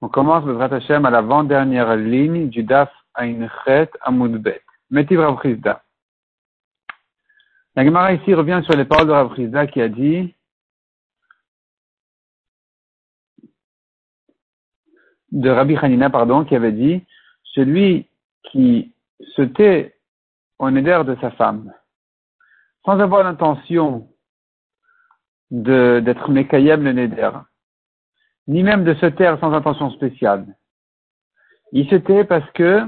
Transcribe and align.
On 0.00 0.08
commence 0.08 0.44
le 0.44 0.60
Hashem 0.60 1.04
à 1.04 1.10
l'avant-dernière 1.10 1.94
ligne 1.94 2.48
du 2.48 2.64
Daf 2.64 2.90
Ainchet 3.14 3.88
Amudbet. 4.00 4.62
Metiv 4.90 5.20
Rav 5.20 5.38
La 7.76 7.84
Gemara 7.84 8.14
ici 8.14 8.34
revient 8.34 8.62
sur 8.64 8.76
les 8.76 8.84
paroles 8.84 9.06
de 9.06 9.12
Rav 9.12 9.66
qui 9.68 9.80
a 9.80 9.88
dit 9.88 10.34
de 15.30 15.48
Rabbi 15.48 15.76
Hanina, 15.76 16.10
pardon, 16.10 16.44
qui 16.44 16.56
avait 16.56 16.72
dit 16.72 17.04
celui 17.44 18.08
qui 18.50 18.92
se 19.36 19.42
tait 19.42 19.94
au 20.58 20.68
neder 20.68 21.02
de 21.06 21.16
sa 21.20 21.30
femme 21.30 21.72
sans 22.84 22.98
avoir 22.98 23.22
l'intention 23.22 24.08
d'être 25.52 26.30
Mekayem 26.30 26.82
le 26.82 26.92
Neder, 26.92 27.30
ni 28.48 28.62
même 28.62 28.84
de 28.84 28.94
se 28.94 29.06
taire 29.06 29.38
sans 29.40 29.52
intention 29.52 29.90
spéciale. 29.90 30.46
Il 31.72 31.88
se 31.88 31.96
tait 31.96 32.24
parce 32.24 32.48
que 32.52 32.86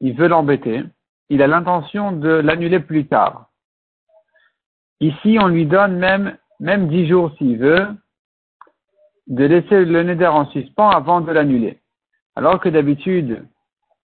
il 0.00 0.14
veut 0.14 0.28
l'embêter, 0.28 0.82
il 1.28 1.42
a 1.42 1.46
l'intention 1.46 2.12
de 2.12 2.28
l'annuler 2.28 2.80
plus 2.80 3.06
tard. 3.06 3.50
Ici, 5.00 5.38
on 5.40 5.48
lui 5.48 5.66
donne 5.66 5.96
même, 5.96 6.36
même 6.58 6.88
dix 6.88 7.06
jours 7.06 7.32
s'il 7.38 7.58
veut, 7.58 7.86
de 9.26 9.44
laisser 9.44 9.84
le 9.84 10.02
Neder 10.02 10.26
en 10.26 10.46
suspens 10.46 10.90
avant 10.90 11.20
de 11.20 11.32
l'annuler. 11.32 11.80
Alors 12.36 12.60
que 12.60 12.68
d'habitude, 12.68 13.46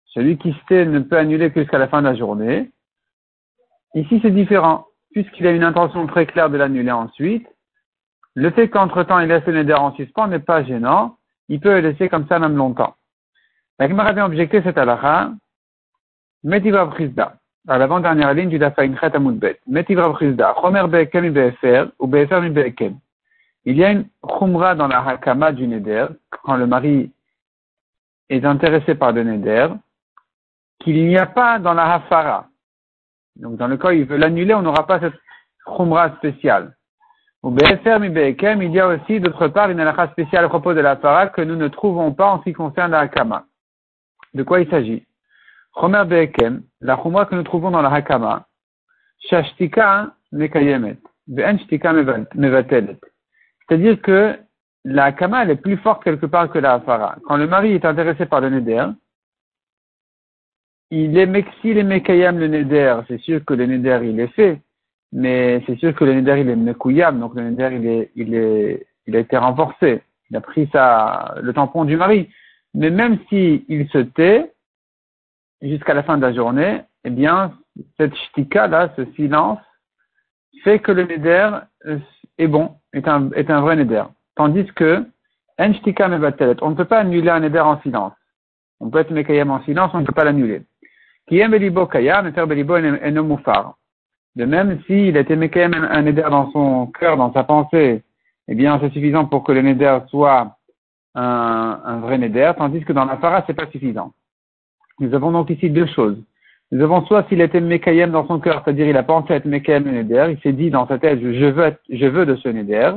celui 0.06 0.38
qui 0.38 0.52
se 0.52 0.66
tait 0.68 0.86
ne 0.86 1.00
peut 1.00 1.18
annuler 1.18 1.50
que 1.50 1.60
jusqu'à 1.60 1.78
la 1.78 1.88
fin 1.88 2.00
de 2.00 2.08
la 2.08 2.14
journée. 2.14 2.70
Ici, 3.94 4.18
c'est 4.22 4.30
différent. 4.30 4.86
Puisqu'il 5.10 5.46
a 5.46 5.52
une 5.52 5.64
intention 5.64 6.06
très 6.06 6.26
claire 6.26 6.50
de 6.50 6.56
l'annuler 6.56 6.92
ensuite, 6.92 7.46
le 8.36 8.50
fait 8.50 8.68
qu'entre-temps 8.68 9.18
il 9.20 9.28
laisse 9.28 9.46
le 9.46 9.54
neder 9.54 9.74
en 9.74 9.94
suspens 9.94 10.28
n'est 10.28 10.38
pas 10.38 10.62
gênant. 10.62 11.16
Il 11.48 11.58
peut 11.58 11.72
le 11.72 11.80
laisser 11.80 12.10
comme 12.10 12.26
ça 12.28 12.38
même 12.38 12.54
longtemps. 12.54 12.94
La 13.78 13.88
Gemara 13.88 14.12
bien 14.12 14.26
objecté 14.26 14.60
cette 14.62 14.76
halakha. 14.76 15.30
Metiva 16.44 16.84
Brisda. 16.84 17.36
À 17.66 17.78
l'avant-dernière 17.78 18.34
ligne 18.34 18.50
du 18.50 18.58
Dafa 18.58 18.82
Inchet 18.82 19.16
Amoudbet. 19.16 19.58
Metiva 19.66 20.10
Brisda. 20.10 20.54
Chomer 20.60 20.86
Be'ekem 20.86 21.24
mi 21.24 21.30
Be'efer 21.30 21.86
ou 21.98 22.06
Be'efer 22.06 22.42
mi 22.42 22.50
Be'ekem. 22.50 22.98
Il 23.64 23.78
y 23.78 23.84
a 23.84 23.90
une 23.90 24.06
chumra 24.38 24.74
dans 24.74 24.86
la 24.86 25.00
hakama 25.00 25.52
du 25.52 25.66
neder 25.66 26.06
quand 26.30 26.56
le 26.56 26.66
mari 26.66 27.10
est 28.28 28.44
intéressé 28.44 28.94
par 28.94 29.12
le 29.12 29.24
neder 29.24 29.68
qu'il 30.80 31.06
n'y 31.06 31.16
a 31.16 31.26
pas 31.26 31.58
dans 31.58 31.72
la 31.72 31.94
hafara. 31.94 32.48
Donc 33.36 33.56
dans 33.56 33.66
le 33.66 33.78
cas 33.78 33.88
où 33.88 33.92
il 33.92 34.04
veut 34.04 34.18
l'annuler, 34.18 34.52
on 34.52 34.62
n'aura 34.62 34.86
pas 34.86 35.00
cette 35.00 35.18
chumra 35.74 36.14
spéciale. 36.16 36.76
Au 37.46 37.50
BFR 37.50 38.00
BEKEM, 38.00 38.60
il 38.60 38.72
y 38.72 38.80
a 38.80 38.88
aussi 38.88 39.20
d'autre 39.20 39.46
part 39.46 39.70
une 39.70 39.78
halakha 39.78 40.08
spéciale 40.08 40.46
à 40.46 40.48
propos 40.48 40.74
de 40.74 40.80
la 40.80 40.96
para 40.96 41.28
que 41.28 41.42
nous 41.42 41.54
ne 41.54 41.68
trouvons 41.68 42.12
pas 42.12 42.26
en 42.26 42.38
ce 42.40 42.42
qui 42.42 42.52
concerne 42.52 42.90
la 42.90 42.98
hakama. 42.98 43.46
De 44.34 44.42
quoi 44.42 44.58
il 44.58 44.68
s'agit? 44.68 45.06
La 45.80 46.96
chumra 46.96 47.24
que 47.26 47.36
nous 47.36 47.44
trouvons 47.44 47.70
dans 47.70 47.82
la 47.82 47.92
hakama, 47.94 48.48
shashtika 49.30 50.12
mekayemet, 50.32 50.98
shtika 51.60 51.92
mevatelet. 52.34 52.98
C'est-à-dire 53.60 54.02
que 54.02 54.36
la 54.84 55.04
hakama, 55.04 55.44
elle 55.44 55.50
est 55.50 55.62
plus 55.62 55.76
forte 55.76 56.02
quelque 56.02 56.26
part 56.26 56.50
que 56.50 56.58
la 56.58 56.72
hafara. 56.72 57.14
Quand 57.28 57.36
le 57.36 57.46
mari 57.46 57.74
est 57.74 57.84
intéressé 57.84 58.26
par 58.26 58.40
le 58.40 58.50
neder, 58.50 58.86
il 60.90 61.16
est, 61.16 61.44
s'il 61.60 61.78
est 61.78 61.84
mekayam 61.84 62.40
le 62.40 62.48
neder, 62.48 62.96
c'est 63.06 63.20
sûr 63.20 63.44
que 63.44 63.54
le 63.54 63.66
neder, 63.66 64.00
il 64.02 64.18
est 64.18 64.34
fait 64.34 64.60
mais 65.12 65.62
c'est 65.66 65.76
sûr 65.76 65.94
que 65.94 66.04
le 66.04 66.14
Neder 66.14 66.40
il 66.40 66.48
est 66.48 66.56
Mekouyam, 66.56 67.20
donc 67.20 67.34
le 67.34 67.50
Neder 67.50 67.76
il 67.76 67.86
est, 67.86 68.10
il 68.16 68.34
est, 68.34 68.86
il 69.06 69.16
a 69.16 69.20
été 69.20 69.36
renforcé. 69.36 70.02
Il 70.30 70.36
a 70.36 70.40
pris 70.40 70.68
sa, 70.72 71.36
le 71.40 71.52
tampon 71.52 71.84
du 71.84 71.96
mari. 71.96 72.28
Mais 72.74 72.90
même 72.90 73.18
s'il 73.28 73.64
il 73.68 73.88
se 73.88 73.98
tait, 73.98 74.52
jusqu'à 75.62 75.94
la 75.94 76.02
fin 76.02 76.16
de 76.16 76.22
la 76.22 76.32
journée, 76.32 76.82
eh 77.04 77.10
bien, 77.10 77.52
cette 77.96 78.14
shtika 78.14 78.66
là, 78.66 78.92
ce 78.96 79.04
silence, 79.12 79.60
fait 80.64 80.80
que 80.80 80.92
le 80.92 81.04
Neder 81.04 81.50
euh, 81.86 81.98
est 82.38 82.48
bon, 82.48 82.76
est 82.92 83.06
un, 83.06 83.30
est 83.32 83.50
un 83.50 83.60
vrai 83.60 83.76
Neder. 83.76 84.04
Tandis 84.34 84.66
que, 84.74 85.04
en 85.58 85.72
shtika 85.72 86.06
on 86.60 86.70
ne 86.70 86.74
peut 86.74 86.84
pas 86.84 86.98
annuler 86.98 87.30
un 87.30 87.40
Neder 87.40 87.60
en 87.60 87.80
silence. 87.82 88.12
On 88.80 88.90
peut 88.90 88.98
être 88.98 89.10
Mekayam 89.10 89.50
en 89.50 89.62
silence, 89.62 89.92
on 89.94 90.00
ne 90.00 90.06
peut 90.06 90.12
pas 90.12 90.24
l'annuler. 90.24 90.62
Qui 91.28 91.46
Belibo 91.48 91.86
Kayam, 91.86 92.32
faire 92.32 92.46
Belibo 92.46 92.76
Enomufar. 92.76 93.76
De 94.36 94.44
même, 94.44 94.80
s'il 94.86 95.16
était 95.16 95.34
même 95.34 95.88
un 95.90 96.02
neder 96.02 96.26
dans 96.30 96.50
son 96.52 96.86
cœur, 96.88 97.16
dans 97.16 97.32
sa 97.32 97.42
pensée, 97.42 98.02
eh 98.48 98.54
bien, 98.54 98.78
c'est 98.80 98.92
suffisant 98.92 99.24
pour 99.24 99.42
que 99.42 99.52
le 99.52 99.62
neder 99.62 99.98
soit 100.08 100.58
un, 101.14 101.98
vrai 102.02 102.18
neder, 102.18 102.52
tandis 102.58 102.84
que 102.84 102.92
dans 102.92 103.06
la 103.06 103.16
phara, 103.16 103.42
c'est 103.46 103.54
pas 103.54 103.66
suffisant. 103.68 104.12
Nous 105.00 105.14
avons 105.14 105.32
donc 105.32 105.48
ici 105.48 105.70
deux 105.70 105.86
choses. 105.86 106.22
Nous 106.70 106.82
avons 106.82 107.04
soit 107.06 107.26
s'il 107.28 107.40
était 107.40 107.60
Mekayem 107.60 108.10
dans 108.10 108.26
son 108.26 108.38
cœur, 108.38 108.62
c'est-à-dire 108.62 108.86
il 108.86 108.96
a 108.96 109.02
pensé 109.02 109.32
être 109.32 109.46
Mekayem 109.46 109.84
le 109.84 110.02
Neder, 110.02 110.26
il 110.30 110.40
s'est 110.42 110.52
dit 110.52 110.68
dans 110.68 110.86
sa 110.86 110.98
tête, 110.98 111.20
je 111.20 111.46
veux, 111.46 111.74
je 111.88 112.06
veux 112.06 112.26
de 112.26 112.36
ce 112.36 112.48
Neder. 112.48 112.92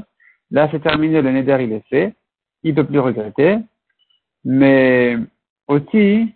Là, 0.51 0.67
c'est 0.71 0.81
terminé, 0.81 1.21
le 1.21 1.31
Neder, 1.31 1.57
il 1.61 1.71
est 1.71 1.87
fait. 1.89 2.15
Il 2.63 2.75
peut 2.75 2.83
plus 2.83 2.99
regretter. 2.99 3.59
Mais 4.43 5.15
aussi, 5.67 6.33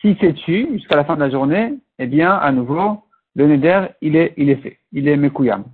s'il 0.00 0.16
s'est 0.18 0.34
tué 0.34 0.68
jusqu'à 0.74 0.96
la 0.96 1.04
fin 1.04 1.16
de 1.16 1.20
la 1.20 1.30
journée, 1.30 1.74
eh 1.98 2.06
bien, 2.06 2.32
à 2.32 2.52
nouveau, 2.52 3.02
le 3.34 3.46
neder, 3.46 3.86
il 4.00 4.16
est, 4.16 4.34
il 4.36 4.50
est 4.50 4.56
fait. 4.56 4.78
Il 4.92 5.08
est 5.08 5.16
mekouyam. 5.16 5.64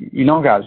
Il 0.00 0.30
engage. 0.30 0.66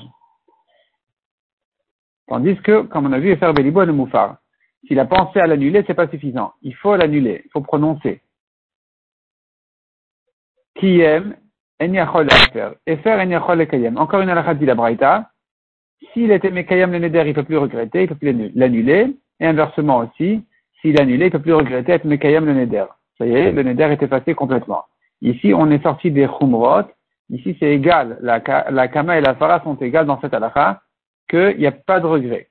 Tandis 2.28 2.58
que, 2.58 2.84
comme 2.84 3.06
on 3.06 3.14
a 3.14 3.20
vu, 3.20 3.36
faire 3.38 3.54
Bélibo 3.54 3.84
le 3.84 3.94
moufar. 3.94 4.38
S'il 4.86 5.00
a 5.00 5.06
pensé 5.06 5.40
à 5.40 5.48
l'annuler, 5.48 5.84
c'est 5.86 5.94
pas 5.94 6.08
suffisant. 6.08 6.54
Il 6.62 6.76
faut 6.76 6.96
l'annuler. 6.96 7.42
Il 7.46 7.52
faut 7.52 7.62
prononcer. 7.62 8.22
Qui 10.76 11.02
aime. 11.02 11.36
Et 11.80 11.90
faire. 12.98 13.18
Encore 13.98 14.22
une 14.22 14.30
alakha 14.30 14.54
dit. 14.56 14.68
S'il 16.14 16.32
était 16.32 16.52
mekayem 16.52 16.92
le 16.92 17.00
neder, 17.00 17.24
il 17.28 17.34
peut 17.34 17.44
plus 17.44 17.58
regretter, 17.58 18.04
il 18.04 18.08
peut 18.08 18.16
plus 18.16 18.52
l'annuler. 18.56 19.16
Et 19.40 19.46
inversement 19.46 20.00
aussi, 20.00 20.44
s'il 20.82 21.00
annulé, 21.00 21.26
il 21.26 21.32
peut 21.32 21.42
plus 21.42 21.54
regretter 21.54 21.94
être 21.94 22.06
mekayem 22.06 22.46
le 22.46 22.54
neder. 22.54 22.86
Ça 23.18 23.26
y 23.26 23.34
est, 23.34 23.52
le 23.52 23.64
neder 23.64 23.84
est 23.86 24.02
effacé 24.02 24.34
complètement. 24.34 24.86
Ici, 25.22 25.54
on 25.54 25.72
est 25.72 25.82
sorti 25.84 26.12
des 26.12 26.28
chumrot. 26.28 26.84
Ici, 27.30 27.56
c'est 27.60 27.74
égal. 27.74 28.18
La, 28.22 28.40
kama 28.40 29.18
et 29.18 29.22
la 29.22 29.36
fara 29.36 29.62
sont 29.64 29.76
égales 29.76 30.06
dans 30.06 30.20
cette 30.22 30.34
halakha, 30.34 30.82
qu'il 31.30 31.58
n'y 31.58 31.68
a 31.68 31.72
pas 31.72 32.00
de 32.00 32.06
regret. 32.06 32.50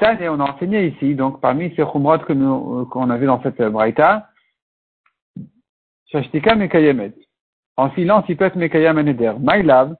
et 0.00 0.28
on 0.28 0.40
a 0.40 0.52
enseigné 0.52 0.86
ici, 0.86 1.14
donc 1.14 1.40
parmi 1.40 1.70
ces 1.70 1.84
chumrot 1.84 2.18
que 2.18 2.32
nous, 2.32 2.86
qu'on 2.86 3.10
a 3.10 3.16
vu 3.16 3.26
dans 3.26 3.42
cette 3.42 3.60
braïta, 3.60 4.28
shashtika 6.06 6.54
mekayemet. 6.54 7.14
En 7.76 7.90
silence, 7.90 8.24
il 8.28 8.36
peut 8.36 8.46
être 8.46 8.56
mekayam 8.56 8.98
eneder. 8.98 9.32
Maïlav, 9.40 9.94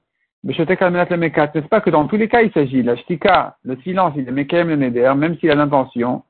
n'est-ce 0.44 1.68
pas 1.68 1.80
que 1.80 1.90
dans 1.90 2.06
tous 2.06 2.16
les 2.16 2.28
cas, 2.28 2.42
il 2.42 2.52
s'agit, 2.52 2.82
la 2.82 2.96
shtika, 2.96 3.56
le 3.64 3.76
silence, 3.82 4.14
il 4.16 4.28
est 4.28 4.32
mekayam 4.32 4.70
eneder, 4.70 5.12
même 5.16 5.36
s'il 5.38 5.50
a 5.50 5.54
l'intention 5.54 6.24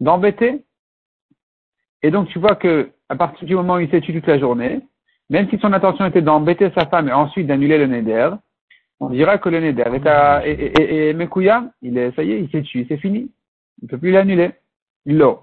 d'embêter. 0.00 0.64
Et 2.02 2.10
donc, 2.10 2.28
tu 2.28 2.38
vois 2.38 2.54
que 2.54 2.90
à 3.08 3.16
partir 3.16 3.46
du 3.46 3.54
moment 3.54 3.74
où 3.74 3.80
il 3.80 3.90
s'est 3.90 4.00
tué 4.00 4.12
toute 4.12 4.26
la 4.26 4.38
journée, 4.38 4.80
même 5.30 5.48
si 5.50 5.58
son 5.58 5.72
intention 5.72 6.06
était 6.06 6.22
d'embêter 6.22 6.70
sa 6.76 6.86
femme 6.86 7.08
et 7.08 7.12
ensuite 7.12 7.46
d'annuler 7.46 7.78
le 7.78 7.86
neder, 7.86 8.30
on 9.00 9.10
dira 9.10 9.38
que 9.38 9.48
le 9.48 9.60
neder 9.60 9.90
est 9.94 10.06
à, 10.06 10.46
et, 10.46 10.52
et, 10.52 11.08
et, 11.08 11.14
Mekouya, 11.14 11.70
il 11.82 11.96
est, 11.98 12.14
ça 12.16 12.22
y 12.22 12.32
est, 12.32 12.40
il 12.40 12.50
s'est 12.50 12.62
tué, 12.62 12.86
c'est 12.88 12.96
fini. 12.96 13.30
Il 13.80 13.84
ne 13.84 13.88
peut 13.88 13.98
plus 13.98 14.10
l'annuler. 14.10 14.50
L'eau. 15.06 15.40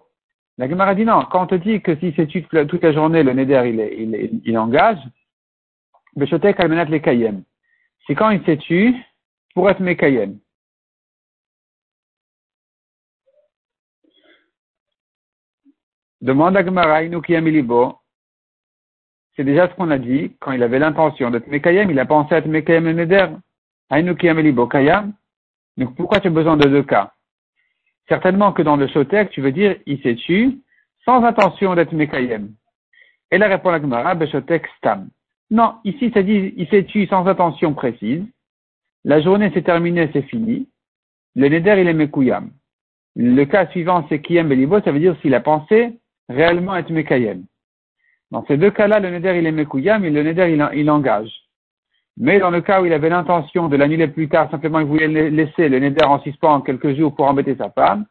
La 0.57 0.69
Gemara 0.69 0.95
dit 0.95 1.05
non, 1.05 1.25
quand 1.31 1.43
on 1.43 1.47
te 1.47 1.55
dit 1.55 1.81
que 1.81 1.95
s'il 1.97 2.13
s'est 2.15 2.27
tué 2.27 2.45
toute 2.67 2.83
la 2.83 2.93
journée, 2.93 3.23
le 3.23 3.33
neder, 3.33 3.63
il, 3.65 3.79
est, 3.79 3.95
il, 3.97 4.41
il 4.45 4.57
engage, 4.57 4.99
Beshotek 6.15 6.59
almenat 6.59 6.85
le 6.85 6.99
kayem. 6.99 7.43
C'est 8.07 8.15
quand 8.15 8.29
il 8.29 8.43
s'est 8.45 8.57
tué 8.57 8.93
pour 9.53 9.69
être 9.69 9.81
mekayem. 9.81 10.39
Demande 16.25 16.57
à 16.57 16.65
Gemara. 16.65 17.01
C'est 19.35 19.43
déjà 19.43 19.69
ce 19.69 19.75
qu'on 19.75 19.91
a 19.91 19.99
dit 19.99 20.35
quand 20.39 20.53
il 20.53 20.63
avait 20.63 20.79
l'intention 20.79 21.29
d'être 21.29 21.47
Mekayem, 21.47 21.91
il 21.91 21.99
a 21.99 22.05
pensé 22.07 22.33
être 22.33 22.47
Mekayem 22.47 22.89
Neder. 22.91 23.27
Milibo 23.91 24.65
Kayam. 24.65 25.13
Donc 25.77 25.95
pourquoi 25.95 26.19
tu 26.19 26.29
as 26.29 26.31
besoin 26.31 26.57
de 26.57 26.67
deux 26.67 26.81
cas? 26.81 27.13
Certainement 28.09 28.53
que 28.53 28.63
dans 28.63 28.75
le 28.75 28.87
Shotek, 28.87 29.29
tu 29.29 29.41
veux 29.41 29.51
dire 29.51 29.75
il 29.85 30.01
s'est 30.01 30.15
tué 30.15 30.57
sans 31.05 31.23
intention 31.23 31.75
d'être 31.75 31.93
Mekayem. 31.93 32.55
Et 33.29 33.37
la 33.37 33.47
réponse 33.47 33.73
à 33.73 33.79
Gemara, 33.79 34.15
Beshotek 34.15 34.65
Stam. 34.77 35.09
Non, 35.51 35.75
ici 35.83 36.09
ça 36.11 36.23
dit 36.23 36.55
il 36.57 36.67
s'est 36.69 36.85
tué 36.85 37.05
sans 37.05 37.27
intention 37.27 37.75
précise. 37.75 38.23
La 39.03 39.21
journée 39.21 39.51
s'est 39.51 39.61
terminée, 39.61 40.09
c'est 40.11 40.23
fini. 40.23 40.67
Le 41.35 41.49
Neder, 41.49 41.75
il 41.81 41.87
est 41.87 41.93
Mekuyam. 41.93 42.49
Le 43.15 43.45
cas 43.45 43.67
suivant, 43.67 44.07
c'est 44.09 44.23
Kiyam 44.23 44.49
Belibo, 44.49 44.81
ça 44.81 44.91
veut 44.91 44.99
dire 44.99 45.15
s'il 45.21 45.35
a 45.35 45.39
pensé 45.39 45.99
réellement 46.29 46.75
être 46.75 46.89
Mekayem. 46.89 47.45
Dans 48.31 48.45
ces 48.45 48.57
deux 48.57 48.71
cas-là, 48.71 48.99
le 48.99 49.09
Neder 49.09 49.37
il 49.37 49.45
est 49.45 49.51
Mekouyam 49.51 50.03
et 50.05 50.09
le 50.09 50.23
Neder 50.23 50.51
il, 50.51 50.69
il 50.79 50.89
engage. 50.89 51.31
Mais 52.17 52.39
dans 52.39 52.49
le 52.49 52.61
cas 52.61 52.81
où 52.81 52.85
il 52.85 52.93
avait 52.93 53.09
l'intention 53.09 53.67
de 53.67 53.75
l'annuler 53.75 54.07
plus 54.07 54.29
tard, 54.29 54.49
simplement 54.49 54.79
il 54.79 54.85
voulait 54.85 55.07
laisser 55.07 55.67
le 55.67 55.79
neder 55.79 56.05
en 56.05 56.19
suspens 56.21 56.61
quelques 56.61 56.95
jours 56.95 57.13
pour 57.13 57.27
embêter 57.27 57.55
sa 57.55 57.69
femme, 57.71 58.05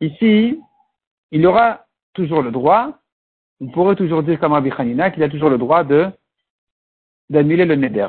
ici, 0.00 0.60
il 1.32 1.46
aura 1.46 1.84
toujours 2.12 2.42
le 2.42 2.52
droit, 2.52 2.92
on 3.60 3.68
pourrait 3.68 3.96
toujours 3.96 4.22
dire 4.22 4.38
comme 4.38 4.52
Rabbi 4.52 4.70
Hanina 4.76 5.10
qu'il 5.10 5.22
a 5.22 5.28
toujours 5.28 5.50
le 5.50 5.58
droit 5.58 5.82
de 5.82 6.06
d'annuler 7.28 7.64
le 7.64 7.74
neder. 7.74 8.08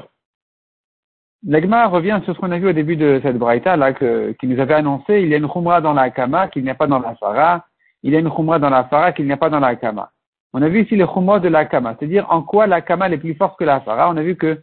L'Agma 1.47 1.87
revient 1.87 2.19
sur 2.25 2.35
ce 2.35 2.39
qu'on 2.39 2.51
a 2.51 2.59
vu 2.59 2.69
au 2.69 2.73
début 2.73 2.95
de 2.95 3.19
cette 3.23 3.37
braïta 3.37 3.77
là 3.77 3.93
qui 3.93 4.47
nous 4.47 4.59
avait 4.59 4.73
annoncé 4.73 5.21
il 5.21 5.29
y 5.29 5.33
a 5.33 5.37
une 5.37 5.47
khumra 5.47 5.81
dans 5.81 5.93
la 5.93 6.09
kama 6.11 6.49
qu'il 6.49 6.63
n'y 6.63 6.69
a 6.69 6.75
pas 6.75 6.87
dans 6.87 6.99
la 6.99 7.15
fara, 7.15 7.65
il 8.05 8.13
y 8.13 8.15
a 8.15 8.19
une 8.19 8.29
khumra 8.29 8.59
dans 8.59 8.69
la 8.69 8.83
fara 8.83 9.11
qu'il 9.13 9.25
n'y 9.25 9.31
a 9.31 9.37
pas 9.37 9.49
dans 9.49 9.59
la 9.59 9.75
kama. 9.75 10.11
On 10.53 10.61
a 10.61 10.69
vu 10.69 10.83
ici 10.83 10.95
le 10.95 11.07
khumra 11.07 11.39
de 11.39 11.49
la 11.49 11.65
kama, 11.65 11.95
c'est-à-dire 11.97 12.27
en 12.29 12.43
quoi 12.43 12.67
la 12.67 12.81
kama 12.81 13.09
est 13.09 13.17
plus 13.17 13.33
forte 13.33 13.57
que 13.57 13.63
la 13.63 13.81
fara. 13.81 14.11
On 14.11 14.15
a 14.15 14.21
vu 14.21 14.35
que 14.35 14.61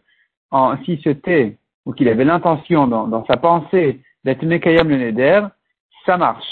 s'il 0.85 1.01
se 1.01 1.09
tait 1.09 1.57
ou 1.85 1.91
qu'il 1.91 2.07
avait 2.07 2.23
l'intention 2.23 2.87
dans, 2.87 3.25
sa 3.25 3.35
pensée 3.35 3.99
d'être 4.23 4.43
mekayam 4.43 4.87
le 4.87 4.97
neder, 4.97 5.41
ça 6.05 6.15
marche. 6.15 6.47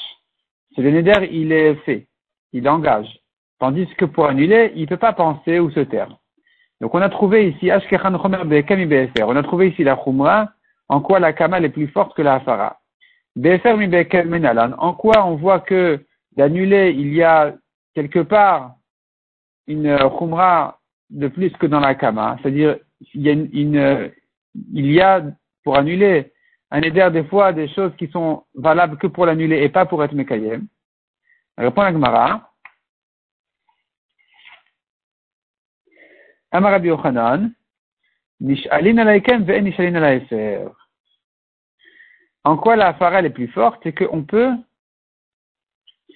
Le 0.78 0.92
neder, 0.92 1.30
il 1.32 1.54
est 1.54 1.76
fait, 1.86 2.08
il 2.52 2.68
engage. 2.68 3.08
Tandis 3.60 3.88
que 3.96 4.04
pour 4.04 4.26
annuler, 4.26 4.74
il 4.76 4.82
ne 4.82 4.88
peut 4.88 4.98
pas 4.98 5.14
penser 5.14 5.60
ou 5.60 5.72
se 5.72 5.80
taire. 5.80 6.10
Donc 6.82 6.94
on 6.94 7.02
a 7.02 7.08
trouvé 7.08 7.48
ici, 7.52 7.72
on 7.72 9.36
a 9.36 9.44
trouvé 9.44 9.70
ici 9.70 9.84
la 9.86 9.96
Khumra, 9.96 10.50
en 10.90 11.00
quoi 11.00 11.20
la 11.20 11.32
Kama 11.32 11.62
est 11.62 11.70
plus 11.70 11.88
forte 11.88 12.14
que 12.18 12.22
la 12.22 12.34
Hafara. 12.36 12.80
En 13.38 14.94
quoi 14.94 15.26
on 15.26 15.36
voit 15.36 15.60
que 15.62 16.04
d'annuler, 16.36 16.92
il 16.92 17.14
y 17.14 17.24
a 17.24 17.56
quelque 17.94 18.20
part 18.20 18.76
une 19.68 19.98
Khumra 20.18 20.80
de 21.10 21.28
plus 21.28 21.52
que 21.58 21.66
dans 21.68 21.80
la 21.80 21.96
Kama. 21.96 22.38
C'est-à-dire, 22.42 22.78
il 23.14 23.22
y 23.22 23.30
a 23.30 23.34
une, 23.34 24.12
il 24.74 24.92
y 24.92 25.02
a, 25.02 25.24
pour 25.64 25.78
annuler, 25.78 26.32
un 26.72 26.82
éder 26.82 27.10
des 27.12 27.26
fois 27.26 27.52
des 27.52 27.68
choses 27.68 27.94
qui 27.98 28.08
sont 28.08 28.46
valables 28.56 28.98
que 28.98 29.08
pour 29.08 29.26
l'annuler 29.26 29.64
et 29.64 29.70
pas 29.70 29.86
pour 29.86 30.04
être 30.04 30.14
Mekayem. 30.14 30.68
Répond 31.58 31.82
la 31.82 31.92
Gemara. 31.92 32.48
Amarabi 36.54 36.90
Yochanan, 36.90 37.54
En 42.44 42.58
quoi 42.58 42.76
la 42.76 42.94
farelle 42.96 43.26
est 43.26 43.30
plus 43.30 43.48
forte, 43.50 43.80
c'est 43.84 43.94
qu'on 43.94 44.24
peut, 44.24 44.52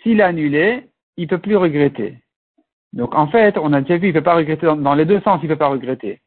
s'il 0.06 0.22
a 0.22 0.28
annulé, 0.28 0.84
il 1.18 1.24
ne 1.24 1.30
peut 1.30 1.40
plus 1.40 1.56
regretter. 1.56 2.20
Donc 2.94 3.16
en 3.16 3.28
fait, 3.28 3.58
on 3.58 3.74
a 3.74 3.82
déjà 3.82 3.98
vu, 3.98 4.10
il 4.10 4.14
ne 4.14 4.20
peut 4.20 4.24
pas 4.24 4.36
regretter 4.36 4.68
dans, 4.68 4.94
les 4.94 5.06
deux 5.06 5.20
sens, 5.22 5.40
il 5.42 5.50
ne 5.50 5.54
peut 5.54 5.60
pas 5.60 5.68
regretter. 5.68 6.22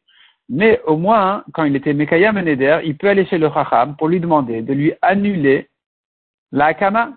Mais 0.48 0.80
au 0.86 0.96
moins, 0.96 1.44
quand 1.54 1.64
il 1.64 1.76
était 1.76 1.92
Mekayam 1.94 2.40
Neder, 2.40 2.80
il 2.84 2.96
peut 2.96 3.08
aller 3.08 3.26
chez 3.26 3.38
le 3.38 3.50
Chacham 3.50 3.96
pour 3.96 4.08
lui 4.08 4.18
demander 4.18 4.62
de 4.62 4.72
lui 4.72 4.92
annuler 5.00 5.68
la 6.50 6.66
Akama. 6.66 7.12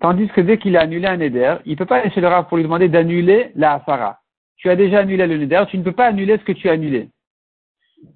Tandis 0.00 0.28
que 0.28 0.40
dès 0.40 0.58
qu'il 0.58 0.76
a 0.76 0.82
annulé 0.82 1.08
un 1.08 1.16
Neder, 1.16 1.56
il 1.66 1.72
ne 1.72 1.76
peut 1.76 1.86
pas 1.86 1.96
aller 1.96 2.10
chez 2.10 2.20
le 2.20 2.28
Rav 2.28 2.46
pour 2.48 2.56
lui 2.56 2.64
demander 2.64 2.88
d'annuler 2.88 3.50
la 3.54 3.74
Afara 3.74 4.20
tu 4.60 4.68
as 4.68 4.76
déjà 4.76 5.00
annulé 5.00 5.26
le 5.26 5.38
neder, 5.38 5.64
tu 5.70 5.78
ne 5.78 5.82
peux 5.82 5.92
pas 5.92 6.06
annuler 6.06 6.36
ce 6.36 6.44
que 6.44 6.52
tu 6.52 6.68
as 6.68 6.72
annulé. 6.72 7.08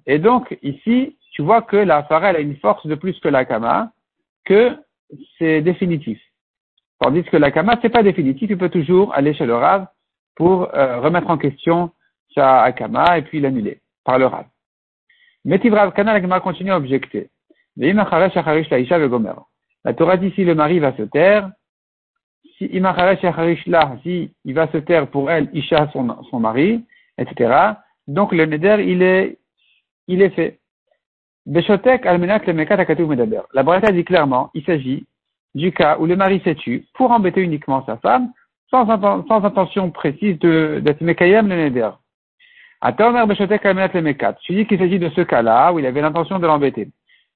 Et 0.05 0.19
donc, 0.19 0.57
ici, 0.61 1.17
tu 1.31 1.41
vois 1.41 1.63
que 1.63 1.75
la 1.75 2.03
farelle 2.03 2.35
a 2.35 2.39
une 2.39 2.57
force 2.57 2.85
de 2.85 2.93
plus 2.93 3.19
que 3.19 3.27
la 3.27 3.45
kama, 3.45 3.91
que 4.45 4.77
c'est 5.37 5.61
définitif. 5.61 6.21
Tandis 6.99 7.23
que 7.23 7.37
la 7.37 7.51
kama, 7.51 7.77
c'est 7.81 7.89
pas 7.89 8.03
définitif, 8.03 8.47
tu 8.47 8.57
peux 8.57 8.69
toujours 8.69 9.13
aller 9.13 9.33
chez 9.33 9.45
le 9.45 9.55
Rav 9.55 9.87
pour 10.35 10.73
euh, 10.73 10.99
remettre 10.99 11.29
en 11.29 11.37
question 11.37 11.91
sa 12.33 12.63
akama 12.63 13.17
et 13.17 13.21
puis 13.23 13.39
l'annuler 13.39 13.81
par 14.03 14.19
le 14.19 14.27
Rav. 14.27 14.45
Mais 15.43 15.59
Tivrav 15.59 15.93
Kana, 15.93 16.13
la 16.13 16.21
kama 16.21 16.39
continue 16.39 16.71
à 16.71 16.77
objecter. 16.77 17.29
La 17.77 18.05
Torah 19.93 20.17
dit 20.17 20.31
si 20.31 20.43
le 20.45 20.55
mari 20.55 20.79
va 20.79 20.95
se 20.95 21.03
taire, 21.03 21.51
si 22.57 22.69
il 22.71 22.81
va 22.81 22.95
se 24.71 24.77
taire 24.77 25.07
pour 25.07 25.29
elle, 25.29 25.49
Isha, 25.53 25.89
son, 25.91 26.23
son 26.23 26.39
mari, 26.39 26.85
etc. 27.17 27.73
Donc 28.07 28.31
le 28.31 28.45
neder, 28.45 28.77
il 28.87 29.01
est, 29.01 29.37
il 30.07 30.21
est 30.21 30.29
fait. 30.29 30.59
La 31.45 31.61
Breta 33.63 33.91
dit 33.91 34.05
clairement, 34.05 34.49
il 34.53 34.63
s'agit 34.65 35.05
du 35.55 35.71
cas 35.71 35.97
où 35.97 36.05
le 36.05 36.15
mari 36.15 36.41
s'est 36.43 36.55
tué 36.55 36.85
pour 36.93 37.11
embêter 37.11 37.41
uniquement 37.41 37.83
sa 37.85 37.97
femme, 37.97 38.31
sans, 38.69 38.89
intention 38.89 39.89
précise 39.89 40.37
d'être 40.39 41.01
mekayem 41.01 41.47
le 41.47 41.55
neder. 41.55 41.89
Atomer 42.81 43.25
beshotek 43.25 43.65
almenat 43.65 43.93
le 43.93 44.01
mekat. 44.01 44.35
Je 44.47 44.53
dis 44.53 44.67
qu'il 44.67 44.77
s'agit 44.77 44.99
de 44.99 45.09
ce 45.09 45.21
cas-là 45.21 45.71
où 45.73 45.79
il 45.79 45.85
avait 45.85 46.01
l'intention 46.01 46.39
de 46.39 46.45
l'embêter. 46.45 46.89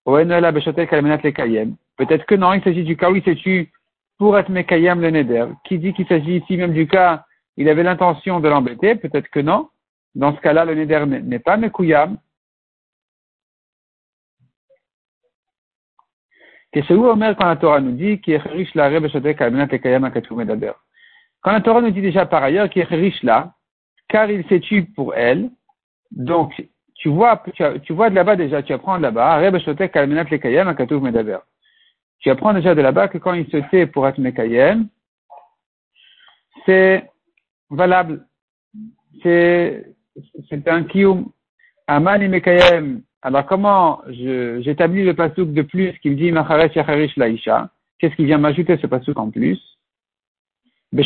Oenela 0.06 0.52
beshotek 0.52 0.92
almenat 0.92 1.22
le 1.24 1.32
kayem. 1.32 1.76
Peut-être 1.98 2.26
que 2.26 2.36
non, 2.36 2.54
il 2.54 2.62
s'agit 2.62 2.84
du 2.84 2.98
cas 2.98 3.10
où 3.10 3.16
il 3.16 3.24
s'est 3.24 3.36
tué 3.36 3.72
pour 4.18 4.38
être 4.38 4.50
Mekayam 4.50 5.02
le 5.02 5.12
Neder. 5.12 5.46
Qui 5.64 5.80
dit 5.80 5.94
qu'il 5.94 6.08
s'agit 6.08 6.38
ici 6.38 6.58
même 6.58 6.74
du 6.74 6.88
cas, 6.88 7.24
il 7.58 7.70
avait 7.70 7.84
l'intention 7.84 8.40
de 8.40 8.50
l'embêter, 8.50 8.96
peut-être 8.96 9.30
que 9.30 9.40
non. 9.40 9.70
Dans 10.14 10.36
ce 10.36 10.42
cas-là, 10.42 10.66
le 10.66 10.76
Neder 10.76 11.06
n'est 11.06 11.40
pas 11.40 11.58
Mekuyam. 11.58 12.18
Qu'est-ce 12.18 12.18
Omer 16.58 16.59
quand 16.74 17.48
la 17.48 17.56
Torah 17.56 17.80
nous 17.82 17.92
dit 17.92 18.22
Quand 21.42 21.52
la 21.52 21.62
Torah 21.62 21.82
nous 21.82 21.92
dit 21.92 22.02
déjà 22.02 22.26
par 22.26 22.44
ailleurs 22.44 22.70
là, 23.24 23.54
car 24.08 24.30
il 24.30 24.46
s'est 24.48 24.60
tué 24.60 24.84
pour 24.96 25.16
elle, 25.16 25.50
donc 26.12 26.54
tu 26.96 27.10
vois, 27.10 27.42
tu, 27.84 27.94
vois 27.94 28.10
de 28.10 28.16
là-bas 28.16 28.36
déjà, 28.36 28.62
tu 28.62 28.74
apprends 28.74 28.98
de 28.98 29.04
là-bas, 29.04 29.42
tu 32.20 32.30
apprends 32.30 32.54
déjà 32.54 32.76
de 32.76 32.82
là-bas 32.82 33.08
que 33.08 33.18
quand 33.18 33.34
il 33.34 33.50
se 33.50 33.58
tait 33.70 33.88
pour 33.88 34.08
être 34.08 34.18
Mekayem, 34.18 34.90
c'est 36.66 37.10
valable. 37.70 38.26
C'est, 39.24 39.96
un 40.68 40.84
kiyum. 40.84 41.32
Aman 41.88 42.28
Mekayem. 42.28 43.02
Alors 43.22 43.46
comment 43.46 44.02
j'établis 44.08 45.04
le 45.04 45.14
pasouk 45.14 45.52
de 45.52 45.62
plus 45.62 45.98
qui 46.00 46.10
me 46.10 46.16
dit 46.16 46.32
Macharesh 46.32 46.76
Yacharish 46.76 47.18
Laisha? 47.18 47.70
Qu'est-ce 47.98 48.16
qui 48.16 48.26
vient 48.26 48.38
m'ajouter 48.38 48.78
ce 48.78 48.88
pasouk 48.88 49.20
en 49.20 49.30
plus? 49.30 49.60
Il 50.92 51.04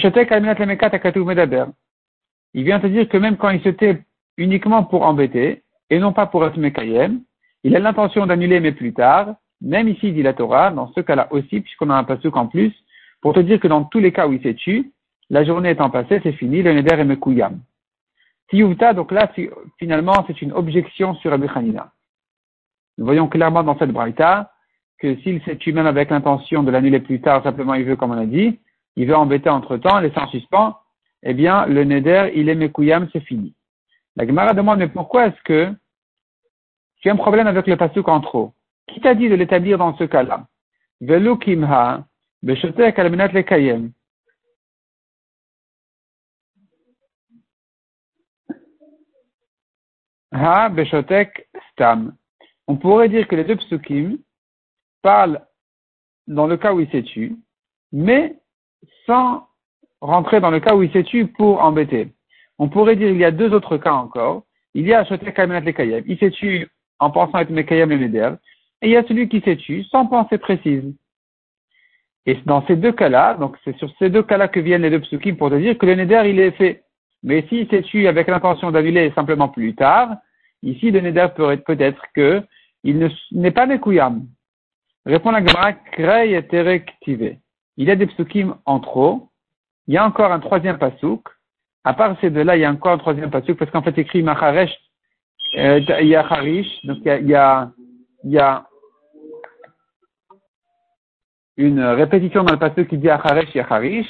vient 2.63 2.79
te 2.79 2.87
dire 2.87 3.09
que 3.09 3.17
même 3.17 3.37
quand 3.37 3.49
il 3.49 3.61
se 3.61 3.69
tait 3.69 4.03
uniquement 4.37 4.83
pour 4.83 5.03
embêter, 5.03 5.63
et 5.89 5.99
non 5.99 6.13
pas 6.13 6.27
pour 6.27 6.45
être 6.45 6.57
Mekayem, 6.57 7.21
il 7.63 7.75
a 7.75 7.79
l'intention 7.79 8.25
d'annuler 8.25 8.59
mais 8.59 8.71
plus 8.71 8.93
tard, 8.93 9.35
même 9.61 9.87
ici, 9.87 10.11
dit 10.11 10.21
la 10.21 10.33
Torah, 10.33 10.71
dans 10.71 10.91
ce 10.93 10.99
cas-là 10.99 11.27
aussi, 11.31 11.61
puisqu'on 11.61 11.89
a 11.89 11.95
un 11.95 12.03
pasuk 12.03 12.35
en 12.35 12.47
plus, 12.47 12.73
pour 13.21 13.33
te 13.33 13.39
dire 13.39 13.59
que 13.59 13.67
dans 13.67 13.85
tous 13.85 13.99
les 13.99 14.11
cas 14.11 14.27
où 14.27 14.33
il 14.33 14.41
s'est 14.41 14.55
tué, 14.55 14.91
la 15.29 15.45
journée 15.45 15.71
étant 15.71 15.89
passée, 15.89 16.19
c'est 16.21 16.33
fini, 16.33 16.61
le 16.61 16.73
neder 16.73 16.95
est 16.95 17.05
mekouyam. 17.05 17.61
Tiyuvta, 18.49 18.93
donc 18.93 19.11
là, 19.11 19.31
finalement, 19.79 20.25
c'est 20.27 20.41
une 20.41 20.51
objection 20.51 21.15
sur 21.15 21.31
Rabbi 21.31 21.47
Hanina. 21.55 21.91
Nous 22.97 23.05
voyons 23.05 23.27
clairement 23.27 23.63
dans 23.63 23.77
cette 23.77 23.91
braïta 23.91 24.51
que 24.99 25.15
s'il 25.21 25.43
s'est 25.43 25.57
tué 25.57 25.71
même 25.71 25.87
avec 25.87 26.09
l'intention 26.09 26.63
de 26.63 26.71
l'annuler 26.71 26.99
plus 26.99 27.19
tard, 27.21 27.43
simplement 27.43 27.73
il 27.73 27.85
veut, 27.85 27.95
comme 27.95 28.11
on 28.11 28.17
a 28.17 28.25
dit, 28.25 28.59
il 28.95 29.07
veut 29.07 29.15
embêter 29.15 29.49
entre 29.49 29.77
temps, 29.77 29.99
laisser 29.99 30.19
en 30.19 30.27
suspens, 30.27 30.77
eh 31.23 31.33
bien, 31.33 31.65
le 31.65 31.83
neder, 31.83 32.31
il 32.35 32.49
est 32.49 32.55
mekouyam, 32.55 33.09
c'est 33.11 33.21
fini. 33.21 33.55
La 34.15 34.27
Gemara 34.27 34.53
demande, 34.53 34.79
mais 34.79 34.87
pourquoi 34.87 35.27
est-ce 35.27 35.41
que 35.43 35.73
tu 37.01 37.09
as 37.09 37.13
un 37.13 37.17
problème 37.17 37.47
avec 37.47 37.65
le 37.67 37.75
pasuk 37.75 38.07
en 38.07 38.21
trop? 38.21 38.53
Qui 38.87 39.01
t'a 39.01 39.15
dit 39.15 39.29
de 39.29 39.35
l'établir 39.35 39.77
dans 39.77 39.95
ce 39.97 40.03
cas-là? 40.03 40.47
Velukimha, 41.01 42.05
beshotek 42.43 42.99
almenat 42.99 43.29
lekayem. 43.29 43.91
Ha 50.31 50.69
beshotek 50.69 51.49
stam. 51.71 52.15
On 52.67 52.75
pourrait 52.77 53.09
dire 53.09 53.27
que 53.27 53.35
les 53.35 53.43
deux 53.43 53.55
psukim 53.55 54.17
parlent 55.01 55.41
dans 56.27 56.47
le 56.47 56.57
cas 56.57 56.73
où 56.73 56.79
il 56.79 56.89
s'est 56.89 57.03
mais 57.91 58.35
sans 59.05 59.47
rentrer 60.01 60.39
dans 60.39 60.51
le 60.51 60.59
cas 60.59 60.75
où 60.75 60.83
il 60.83 60.91
s'est 60.91 61.25
pour 61.37 61.61
embêter. 61.61 62.13
On 62.59 62.69
pourrait 62.69 62.95
dire 62.95 63.09
qu'il 63.09 63.19
y 63.19 63.25
a 63.25 63.31
deux 63.31 63.53
autres 63.53 63.77
cas 63.77 63.93
encore. 63.93 64.43
Il 64.73 64.87
y 64.87 64.93
a 64.93 65.05
Shotek 65.05 65.37
Almenat 65.37 65.61
Lekayem. 65.61 66.03
Il 66.07 66.17
s'est 66.17 66.31
tué 66.31 66.67
en 66.99 67.11
pensant 67.11 67.39
être 67.39 67.49
Mekayem 67.49 67.89
le 67.89 67.97
Neder 67.97 68.31
et 68.81 68.87
il 68.87 68.91
y 68.91 68.97
a 68.97 69.03
celui 69.03 69.29
qui 69.29 69.41
s'est 69.41 69.57
tué 69.57 69.85
sans 69.89 70.05
pensée 70.07 70.37
précise. 70.37 70.93
Et 72.25 72.35
dans 72.45 72.65
ces 72.67 72.75
deux 72.75 72.91
cas-là, 72.91 73.35
donc 73.35 73.57
c'est 73.63 73.75
sur 73.77 73.89
ces 73.99 74.09
deux 74.09 74.23
cas-là 74.23 74.47
que 74.47 74.59
viennent 74.59 74.81
les 74.81 74.89
deux 74.89 75.01
psukim 75.01 75.35
pour 75.35 75.49
te 75.49 75.55
dire 75.55 75.77
que 75.77 75.85
le 75.85 75.95
neder 75.95 76.23
il 76.25 76.39
est 76.39 76.51
fait. 76.51 76.83
Mais 77.21 77.45
s'il 77.47 77.67
s'est 77.69 77.81
tué 77.81 78.07
avec 78.07 78.27
l'intention 78.27 78.71
d'annuler 78.71 79.11
simplement 79.15 79.49
plus 79.49 79.75
tard, 79.75 80.17
ici 80.63 80.91
le 80.91 81.01
neder 81.01 81.27
peut 81.35 81.51
être 81.51 81.63
peut-être 81.63 82.01
que 82.15 82.41
il 82.83 83.09
n'est 83.31 83.51
pas 83.51 83.65
Mekuyam. 83.65 84.25
Répond 85.05 85.31
la 85.31 85.45
Gemara, 85.45 85.73
Krey 85.73 86.31
et 86.31 87.37
Il 87.77 87.87
y 87.87 87.91
a 87.91 87.95
des 87.95 88.07
psukim 88.07 88.55
en 88.65 88.79
trop. 88.79 89.29
Il 89.87 89.93
y 89.93 89.97
a 89.97 90.05
encore 90.05 90.31
un 90.31 90.39
troisième 90.39 90.77
pasuk. 90.77 91.27
À 91.83 91.93
part 91.93 92.17
ces 92.21 92.29
deux-là, 92.29 92.55
il 92.55 92.61
y 92.61 92.65
a 92.65 92.71
encore 92.71 92.93
un 92.93 92.97
troisième 92.97 93.29
pasuk 93.29 93.57
parce 93.57 93.71
qu'en 93.71 93.81
fait 93.81 93.97
écrit 93.97 94.23
Macharesh 94.23 94.71
Euh, 95.55 95.79
il 96.01 96.07
y 96.07 96.15
a 96.15 96.25
Harish, 96.25 96.67
donc 96.83 96.97
il 97.05 97.05
y 97.05 97.09
a, 97.09 97.19
il 97.19 97.29
y 97.29 97.69
il 98.25 98.31
y 98.31 98.39
a 98.39 98.65
une 101.57 101.83
répétition 101.83 102.43
dans 102.43 102.53
le 102.53 102.59
passage 102.59 102.87
qui 102.87 102.97
dit 102.97 103.09
Acharesh 103.09 103.53
Yacharish, 103.53 104.07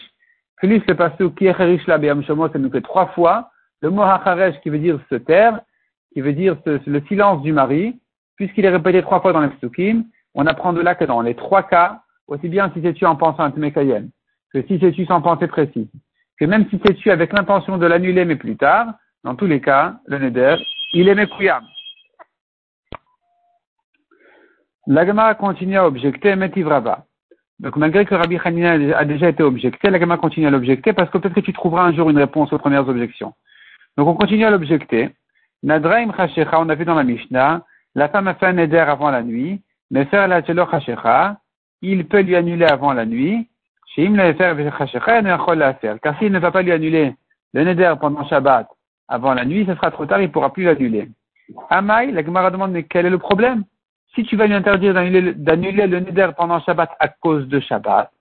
plus 0.57 0.81
le 0.87 0.95
passage 0.95 1.27
qui 1.37 1.45
Yacharish 1.45 1.85
la 1.87 1.97
Beyam 1.97 2.23
Shomot, 2.23 2.49
ça 2.49 2.59
nous 2.59 2.71
fait 2.71 2.81
trois 2.81 3.07
fois, 3.07 3.49
le 3.81 3.89
mot 3.89 4.03
Acharesh 4.03 4.59
qui 4.61 4.69
veut 4.69 4.79
dire 4.79 4.99
se 5.09 5.15
taire, 5.15 5.59
qui 6.13 6.21
veut 6.21 6.33
dire 6.33 6.57
le 6.65 7.01
silence 7.07 7.41
du 7.41 7.51
mari, 7.51 7.99
puisqu'il 8.35 8.65
est 8.65 8.69
répété 8.69 9.01
trois 9.01 9.21
fois 9.21 9.33
dans 9.33 9.41
les 9.41 10.05
on 10.35 10.47
apprend 10.47 10.73
de 10.73 10.81
là 10.81 10.95
que 10.95 11.05
dans 11.05 11.21
les 11.21 11.35
trois 11.35 11.63
cas, 11.63 12.01
aussi 12.27 12.49
bien 12.49 12.71
si 12.73 12.81
c'est 12.81 12.93
tu 12.93 13.05
en 13.05 13.15
pensant 13.15 13.43
à 13.43 13.51
Tmekayem, 13.51 14.09
que 14.53 14.61
si 14.63 14.79
c'est 14.79 14.91
tu 14.91 15.05
sans 15.05 15.21
pensée 15.21 15.47
précise, 15.47 15.87
que 16.39 16.45
même 16.45 16.67
si 16.69 16.79
c'est 16.83 16.95
tu 16.95 17.11
avec 17.11 17.33
l'intention 17.33 17.77
de 17.77 17.85
l'annuler 17.85 18.25
mais 18.25 18.35
plus 18.35 18.57
tard, 18.57 18.93
dans 19.23 19.35
tous 19.35 19.45
les 19.45 19.61
cas, 19.61 19.95
le 20.07 20.17
Neder, 20.17 20.55
il 20.93 21.07
est 21.07 21.15
Mekuyam. 21.15 21.63
L'Agma 24.87 25.33
continue 25.35 25.77
à 25.77 25.87
objecter 25.87 26.35
Metivrava. 26.35 27.05
Donc 27.59 27.77
malgré 27.77 28.05
que 28.05 28.15
Rabbi 28.15 28.37
Hanina 28.43 28.97
a 28.97 29.05
déjà 29.05 29.29
été 29.29 29.41
objecté, 29.43 29.89
l'Agma 29.89 30.17
continue 30.17 30.47
à 30.47 30.49
l'objecter 30.49 30.91
parce 30.91 31.09
que 31.09 31.17
peut-être 31.17 31.35
que 31.35 31.39
tu 31.39 31.53
trouveras 31.53 31.85
un 31.85 31.93
jour 31.93 32.09
une 32.09 32.17
réponse 32.17 32.51
aux 32.51 32.57
premières 32.57 32.89
objections. 32.89 33.33
Donc 33.97 34.07
on 34.07 34.15
continue 34.15 34.43
à 34.43 34.49
l'objecter. 34.49 35.11
Nadraim 35.63 36.11
Chashecha, 36.15 36.59
on 36.59 36.67
a 36.67 36.75
vu 36.75 36.83
dans 36.83 36.95
la 36.95 37.03
Mishnah, 37.03 37.61
la 37.95 38.09
femme 38.09 38.27
a 38.27 38.33
fait 38.33 38.47
un 38.47 38.53
Neder 38.53 38.79
avant 38.79 39.09
la 39.09 39.23
nuit, 39.23 39.61
mais 39.91 40.05
faire 40.05 40.27
la 40.27 40.41
Tchelo 40.41 40.65
Chashecha, 40.69 41.37
il 41.81 42.05
peut 42.07 42.21
lui 42.21 42.35
annuler 42.35 42.65
avant 42.65 42.91
la 42.91 43.05
nuit, 43.05 43.47
Shim 43.95 44.15
la 44.15 44.33
faire 44.33 44.57
Chashecha, 44.77 45.19
il 45.19 45.25
la 45.25 45.73
faire. 45.75 45.99
Car 46.01 46.17
s'il 46.19 46.31
ne 46.31 46.39
va 46.39 46.51
pas 46.51 46.63
lui 46.63 46.71
annuler 46.71 47.15
le 47.53 47.63
Neder 47.63 47.93
pendant 47.99 48.27
Shabbat 48.27 48.67
avant 49.07 49.33
la 49.33 49.45
nuit, 49.45 49.65
ce 49.65 49.75
sera 49.75 49.91
trop 49.91 50.05
tard, 50.05 50.19
il 50.19 50.27
ne 50.27 50.31
pourra 50.31 50.51
plus 50.51 50.63
l'annuler. 50.63 51.09
Amai, 51.69 52.11
la 52.11 52.23
Gemara 52.23 52.51
demande, 52.51 52.71
mais 52.71 52.83
quel 52.83 53.05
est 53.05 53.09
le 53.09 53.17
problème? 53.17 53.63
Si 54.15 54.23
tu 54.23 54.35
vas 54.35 54.47
lui 54.47 54.53
interdire 54.53 54.93
d'annuler 54.93 55.87
le 55.87 55.99
Neder 55.99 56.29
pendant 56.35 56.59
Shabbat 56.61 56.91
à 56.99 57.07
cause 57.07 57.47
de 57.47 57.59
Shabbat, 57.59 58.11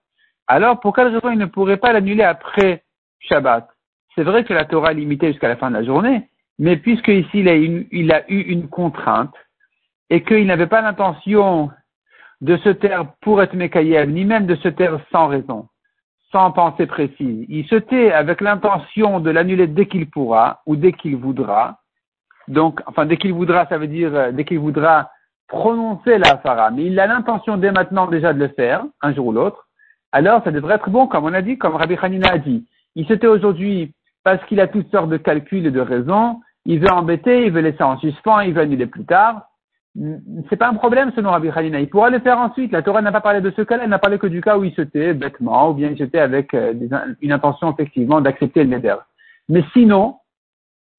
alors 0.47 0.81
pour 0.81 0.95
quelle 0.95 1.09
raison 1.09 1.31
il 1.31 1.39
ne 1.39 1.47
pourrait 1.47 1.77
pas 1.77 1.93
l'annuler 1.93 2.23
après 2.23 2.85
Shabbat? 3.21 3.69
C'est 4.15 4.23
vrai 4.23 4.45
que 4.45 4.53
la 4.53 4.65
Torah 4.65 4.93
est 4.93 4.97
limitée 4.97 5.29
jusqu'à 5.29 5.49
la 5.49 5.57
fin 5.57 5.71
de 5.71 5.77
la 5.77 5.85
journée, 5.85 6.29
mais 6.59 6.77
puisque 6.77 7.09
ici 7.09 7.41
il 7.41 8.13
a, 8.13 8.31
eu 8.31 8.41
une 8.41 8.69
contrainte 8.69 9.35
et 10.11 10.23
qu'il 10.23 10.47
n'avait 10.47 10.67
pas 10.67 10.83
l'intention 10.83 11.71
de 12.41 12.57
se 12.59 12.69
taire 12.69 13.07
pour 13.21 13.43
être 13.43 13.55
Mekayev, 13.55 14.11
ni 14.11 14.25
même 14.25 14.47
de 14.47 14.57
se 14.57 14.69
taire 14.69 15.01
sans 15.11 15.29
raison, 15.29 15.69
sans 16.33 16.51
pensée 16.51 16.87
précise. 16.87 17.47
Il 17.49 17.67
se 17.67 17.77
tait 17.77 18.13
avec 18.13 18.41
l'intention 18.41 19.21
de 19.21 19.31
l'annuler 19.31 19.67
dès 19.67 19.87
qu'il 19.87 20.11
pourra 20.11 20.61
ou 20.67 20.77
dès 20.77 20.93
qu'il 20.93 21.17
voudra. 21.17 21.79
Donc, 22.49 22.81
enfin, 22.87 23.07
dès 23.07 23.17
qu'il 23.17 23.33
voudra, 23.33 23.67
ça 23.67 23.79
veut 23.79 23.87
dire 23.87 24.15
euh, 24.15 24.33
dès 24.33 24.45
qu'il 24.45 24.59
voudra 24.59 25.11
prononcer 25.47 26.19
la 26.19 26.39
fara. 26.39 26.71
Mais 26.71 26.87
il 26.87 26.99
a 26.99 27.07
l'intention 27.07 27.57
dès 27.57 27.71
maintenant 27.71 28.07
déjà 28.07 28.33
de 28.33 28.41
le 28.41 28.49
faire, 28.49 28.85
un 29.03 29.15
jour 29.15 29.27
ou 29.27 29.33
l'autre. 29.33 29.69
Alors, 30.11 30.43
ça 30.43 30.51
devrait 30.51 30.75
être 30.75 30.91
bon, 30.91 31.07
comme 31.07 31.25
on 31.25 31.33
a 31.33 31.43
dit, 31.43 31.59
comme 31.59 31.77
Rabbi 31.77 31.97
Hanina 32.01 32.33
a 32.33 32.39
dit. 32.39 32.67
Il 32.97 33.07
se 33.07 33.15
tait 33.15 33.27
aujourd'hui 33.27 33.95
parce 34.25 34.45
qu'il 34.47 34.61
a 34.61 34.67
toutes 34.67 34.91
sortes 34.91 35.11
de 35.11 35.17
calculs 35.17 35.67
et 35.67 35.71
de 35.71 35.81
raisons. 35.81 36.41
Il 36.65 36.81
veut 36.81 36.93
embêter, 36.93 37.47
il 37.47 37.53
veut 37.53 37.61
laisser 37.61 37.83
en 37.83 37.99
suspens, 37.99 38.41
il 38.41 38.55
veut 38.55 38.63
annuler 38.63 38.87
plus 38.87 39.05
tard 39.05 39.49
c'est 40.49 40.57
pas 40.57 40.69
un 40.69 40.75
problème 40.75 41.13
selon 41.15 41.31
Rabbi 41.31 41.51
Khalina. 41.51 41.81
Il 41.81 41.89
pourra 41.89 42.09
le 42.09 42.21
faire 42.21 42.39
ensuite. 42.39 42.73
La 42.73 42.83
Torah 42.83 43.03
n'a 43.03 43.13
pas 43.13 43.21
parlé 43.21 43.41
de 43.41 43.51
ce 43.51 43.63
cas-là, 43.63 43.85
elle 43.85 43.91
n'a 43.91 43.99
parlé 43.99 44.19
que 44.19 44.27
du 44.27 44.41
cas 44.41 44.57
où 44.57 44.65
il 44.65 44.75
se 44.75 44.83
tait 44.83 45.13
bêtement, 45.13 45.71
ou 45.71 45.75
bien 45.75 45.91
il 45.91 45.99
se 45.99 46.05
tait 46.05 46.19
avec 46.19 46.55
euh, 46.55 46.73
une 47.21 47.33
intention 47.33 47.73
effectivement 47.73 48.21
d'accepter 48.21 48.65
le 48.65 48.71
neder. 48.71 48.97
Mais 49.49 49.65
sinon, 49.73 50.17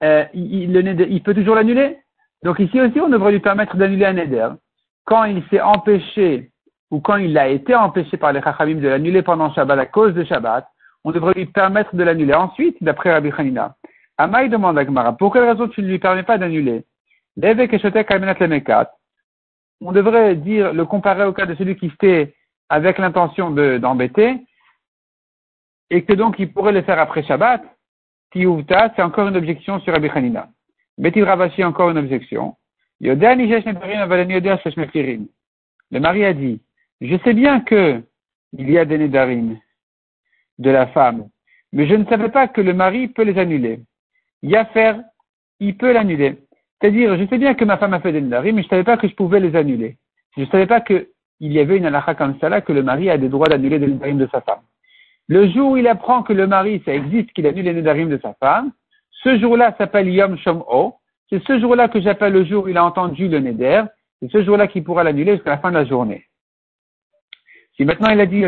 euh, 0.03 0.25
il 0.34 1.22
peut 1.24 1.34
toujours 1.34 1.56
l'annuler. 1.56 1.98
Donc 2.44 2.60
ici 2.60 2.80
aussi, 2.80 3.00
on 3.00 3.10
devrait 3.10 3.32
lui 3.32 3.39
permettre 3.39 3.77
d'annuler 3.77 4.06
un 4.06 4.13
neder. 4.13 4.50
Quand 5.06 5.24
il 5.24 5.44
s'est 5.50 5.62
empêché, 5.62 6.51
ou 6.92 7.00
quand 7.00 7.15
il 7.15 7.36
a 7.38 7.48
été 7.48 7.74
empêché 7.74 8.18
par 8.18 8.32
les 8.32 8.42
Chachamim 8.42 8.75
de 8.75 8.88
l'annuler 8.88 9.24
pendant 9.24 9.51
Shabbat 9.53 9.80
à 9.80 9.86
cause 9.88 10.13
de 10.13 10.24
Shabbat, 10.24 10.68
on 11.04 11.12
devrait 11.12 11.34
lui 11.34 11.46
permettre 11.46 11.96
de 11.96 12.04
l'annuler 12.04 12.34
ensuite, 12.34 12.82
d'après 12.82 13.12
Rabbi 13.12 13.32
Khanina. 13.32 13.76
Amaï 14.18 14.50
demande 14.50 14.78
à 14.78 14.86
Gemara, 14.86 15.18
pour 15.18 15.34
quelle 15.34 15.46
raison 15.46 15.68
tu 15.68 15.82
ne 15.82 15.88
lui 15.88 16.00
permets 16.00 16.24
pas 16.24 16.38
d'annuler? 16.38 16.86
On 19.82 19.92
devrait 19.92 20.36
dire, 20.36 20.74
le 20.74 20.86
comparer 20.86 21.26
au 21.26 21.34
cas 21.34 21.46
de 21.46 21.56
celui 21.56 21.76
qui 21.76 21.90
fait 22.00 22.36
avec 22.70 22.98
l'intention 23.00 23.52
d'embêter, 23.52 24.40
et 25.90 26.04
que 26.04 26.14
donc 26.14 26.40
il 26.40 26.54
pourrait 26.54 26.72
le 26.72 26.84
faire 26.84 27.00
après 27.00 27.24
Shabbat. 27.24 27.64
Tiouvta, 28.32 28.94
c'est 28.96 29.02
encore 29.04 29.28
une 29.28 29.38
objection 29.38 29.80
sur 29.82 29.94
Rabbi 29.94 30.10
Hanina. 30.10 30.48
Betil 30.98 31.24
Ravashi, 31.24 31.64
encore 31.64 31.90
une 31.90 31.98
objection. 31.98 32.56
Le 33.00 33.16
mari 36.00 36.26
a 36.26 36.34
dit, 36.34 36.62
je 37.02 37.18
sais 37.24 37.34
bien 37.34 37.60
que 37.60 38.02
il 38.54 38.70
y 38.70 38.78
a 38.78 38.86
des 38.86 38.98
nedarim 39.00 39.58
de 40.60 40.70
la 40.70 40.88
femme, 40.88 41.28
mais 41.72 41.88
je 41.88 41.96
ne 41.96 42.06
savais 42.06 42.30
pas 42.30 42.48
que 42.48 42.62
le 42.62 42.74
mari 42.74 43.08
peut 43.08 43.24
les 43.24 43.38
annuler. 43.40 43.80
Yafer, 44.44 44.94
il 45.60 45.78
peut 45.78 45.92
l'annuler. 45.92 46.38
C'est-à-dire, 46.80 47.18
je 47.18 47.26
sais 47.28 47.38
bien 47.38 47.54
que 47.54 47.66
ma 47.66 47.78
femme 47.78 47.94
a 47.94 48.00
fait 48.00 48.12
des 48.12 48.22
nedarim, 48.22 48.56
mais 48.56 48.62
je 48.62 48.68
ne 48.68 48.70
savais 48.70 48.84
pas 48.84 48.98
que 48.98 49.08
je 49.08 49.16
pouvais 49.16 49.40
les 49.40 49.56
annuler. 49.56 49.98
Je 50.36 50.42
ne 50.42 50.46
savais 50.48 50.68
pas 50.68 50.82
qu'il 50.82 51.08
y 51.40 51.60
avait 51.60 51.78
une 51.78 51.86
halakha 51.86 52.16
comme 52.16 52.38
que 52.38 52.74
le 52.74 52.84
mari 52.84 53.10
a 53.10 53.18
des 53.18 53.30
droits 53.30 53.48
d'annuler 53.48 53.80
des 53.80 53.88
nedarim 53.88 54.18
de 54.18 54.28
sa 54.32 54.42
femme. 54.42 54.62
Le 55.28 55.50
jour 55.50 55.72
où 55.72 55.78
il 55.78 55.88
apprend 55.88 56.22
que 56.24 56.34
le 56.34 56.46
mari, 56.46 56.82
ça 56.86 56.94
existe, 56.94 57.32
qu'il 57.32 57.48
annule 57.48 57.66
les 57.66 57.74
nedarim 57.74 58.10
de 58.10 58.20
sa 58.22 58.34
femme, 58.34 58.72
ce 59.24 59.40
jour-là 59.40 59.74
s'appelle 59.78 60.10
Yom 60.10 60.38
Shom'o. 60.38 60.96
C'est 61.30 61.42
ce 61.44 61.60
jour-là 61.60 61.88
que 61.88 62.02
j'appelle 62.02 62.34
le 62.34 62.44
jour 62.44 62.66
où 62.66 62.68
il 62.68 62.78
a 62.78 62.84
entendu 62.84 63.30
le 63.30 63.40
neder. 63.40 63.84
C'est 64.22 64.30
ce 64.30 64.44
jour-là 64.44 64.68
qu'il 64.68 64.84
pourra 64.84 65.04
l'annuler 65.04 65.36
jusqu'à 65.36 65.52
la 65.52 65.58
fin 65.58 65.70
de 65.70 65.76
la 65.76 65.86
journée. 65.86 66.26
Si 67.76 67.86
maintenant 67.86 68.10
il 68.10 68.20
a 68.20 68.26
dit 68.26 68.44